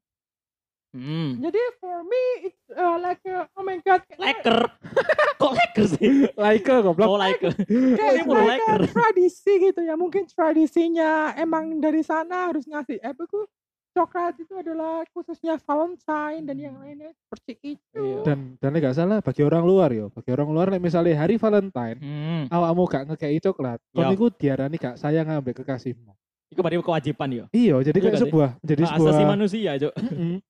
Hmm. 0.95 1.43
Jadi 1.43 1.59
for 1.77 1.99
me 2.01 2.23
it's 2.47 2.63
uh, 2.71 2.95
like 2.95 3.19
uh, 3.27 3.43
oh 3.51 3.61
my 3.61 3.75
god 3.83 3.99
Leker. 4.15 4.63
Kok 5.43 5.51
leker 5.51 5.85
sih? 5.91 6.31
Like 6.33 6.63
goblok. 6.63 7.03
Oh 7.05 7.19
leker. 7.19 7.51
kayak 7.59 8.13
Ini 8.15 8.23
mau 8.23 8.39
like 8.39 8.63
a 8.63 8.79
leker. 8.79 8.81
tradisi 8.87 9.51
gitu 9.59 9.83
ya 9.83 9.99
mungkin 9.99 10.23
tradisinya 10.25 11.35
emang 11.35 11.83
dari 11.83 11.99
sana 11.99 12.47
harus 12.47 12.63
ngasih 12.63 13.03
eh 13.03 13.11
aku 13.11 13.43
coklat 13.91 14.35
itu 14.35 14.51
adalah 14.51 15.03
khususnya 15.11 15.55
Valentine 15.59 16.43
dan 16.43 16.57
yang 16.59 16.75
lainnya 16.79 17.11
seperti 17.15 17.79
itu. 17.79 17.95
Iya. 17.95 18.27
Dan 18.27 18.37
dan 18.59 18.69
nek 18.71 18.83
gak 18.83 18.95
salah 18.95 19.19
bagi 19.19 19.39
orang 19.39 19.63
luar 19.63 19.87
yo, 19.91 20.11
bagi 20.11 20.31
orang 20.31 20.51
luar 20.51 20.67
misalnya 20.79 21.15
hari 21.15 21.39
Valentine, 21.39 21.95
Hmm. 21.99 22.43
awakmu 22.51 22.83
gak 22.87 23.03
ngekei 23.07 23.39
coklat, 23.39 23.79
Ya. 23.91 23.95
kon 23.95 24.11
iku 24.11 24.27
diarani 24.31 24.75
gak 24.75 24.99
sayang 24.99 25.31
ambek 25.31 25.63
kekasihmu. 25.63 26.11
Iku 26.53 26.59
berarti 26.61 26.77
kewajiban 26.77 27.29
ya. 27.33 27.45
Iya, 27.49 27.75
jadi 27.81 27.97
Iya 27.97 28.05
kayak 28.05 28.21
sebuah 28.29 28.49
jadi 28.61 28.81
Hak 28.85 28.89
sebuah 28.95 29.11
asasi 29.11 29.23
manusia, 29.25 29.71
Cuk. 29.81 29.93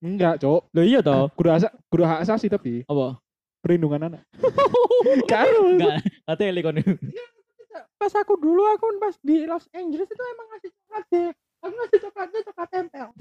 Enggak, 0.03 0.35
Cok. 0.43 0.61
Loh 0.75 0.85
iya 0.85 0.99
toh. 0.99 1.31
Kudu 1.33 1.49
asa, 1.49 1.67
kudu 1.87 2.03
hak 2.03 2.19
asasi 2.27 2.51
tapi 2.51 2.83
Apa? 2.85 3.17
perlindungan 3.63 4.11
anak. 4.11 4.21
Kan 5.31 5.49
Enggak, 5.49 6.03
kate 6.29 6.45
kon. 6.61 6.77
Pas 7.95 8.13
aku 8.13 8.37
dulu 8.37 8.61
aku 8.69 8.85
pas 9.01 9.15
di 9.23 9.47
Los 9.47 9.65
Angeles 9.73 10.05
itu 10.05 10.23
emang 10.23 10.47
ngasih 10.53 10.69
coklat 10.69 11.03
sih. 11.09 11.27
Aku 11.65 11.73
ngasih 11.73 11.99
coklatnya 12.05 12.39
coklat 12.51 12.69
tempel. 12.69 13.07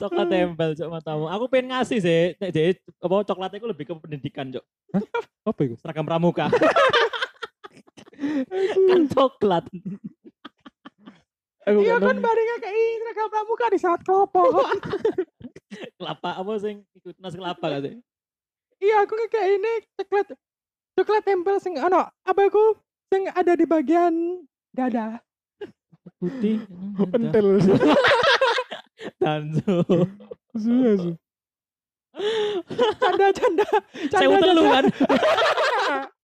Coklat 0.00 0.26
tempel 0.32 0.70
cok 0.72 0.88
matamu. 0.88 1.28
Aku 1.28 1.44
pengen 1.52 1.76
ngasih 1.76 2.00
sih. 2.00 2.22
Nek 2.40 2.50
jadi 2.56 2.72
apa 3.04 3.16
coklatnya 3.28 3.58
itu 3.60 3.68
lebih 3.68 3.84
ke 3.84 3.92
pendidikan, 4.00 4.48
Cok. 4.48 4.64
apa 5.44 5.60
itu? 5.60 5.76
Seragam 5.76 6.08
pramuka. 6.08 6.48
kan 8.88 9.02
coklat. 9.12 9.68
Aku 11.62 11.78
Iya 11.78 11.96
kan 11.96 12.14
nemu. 12.14 12.24
baringnya 12.24 12.56
kayak 12.58 12.72
ini 12.72 12.94
seragam 12.98 13.28
pramuka 13.28 13.66
di 13.68 13.78
saat 13.78 14.00
kelopo. 14.00 14.42
Kelapa 15.94 16.30
apa 16.34 16.52
sing 16.56 16.82
ikut 16.94 17.14
nasi 17.16 17.36
kelapa 17.36 17.64
gak 17.68 17.82
sih? 17.84 17.94
iya 18.80 19.04
aku 19.04 19.12
kayak 19.28 19.60
ini 19.60 19.72
coklat 19.94 20.26
coklat 20.96 21.22
tempel 21.22 21.60
sing 21.60 21.76
ano 21.76 22.00
apa 22.24 22.40
aku 22.42 22.80
sing 23.06 23.28
ada 23.28 23.52
di 23.52 23.64
bagian 23.64 24.40
dada. 24.72 25.20
Putih. 26.16 26.64
Pentel. 27.12 27.60
Danzo. 29.16 29.84
Sudah, 30.56 30.92
sudah. 30.96 31.16
Canda 32.98 33.26
canda. 33.30 33.66
Saya 34.10 34.26
Canda 34.26 34.38
canda. 34.42 34.62
kan. 34.66 34.84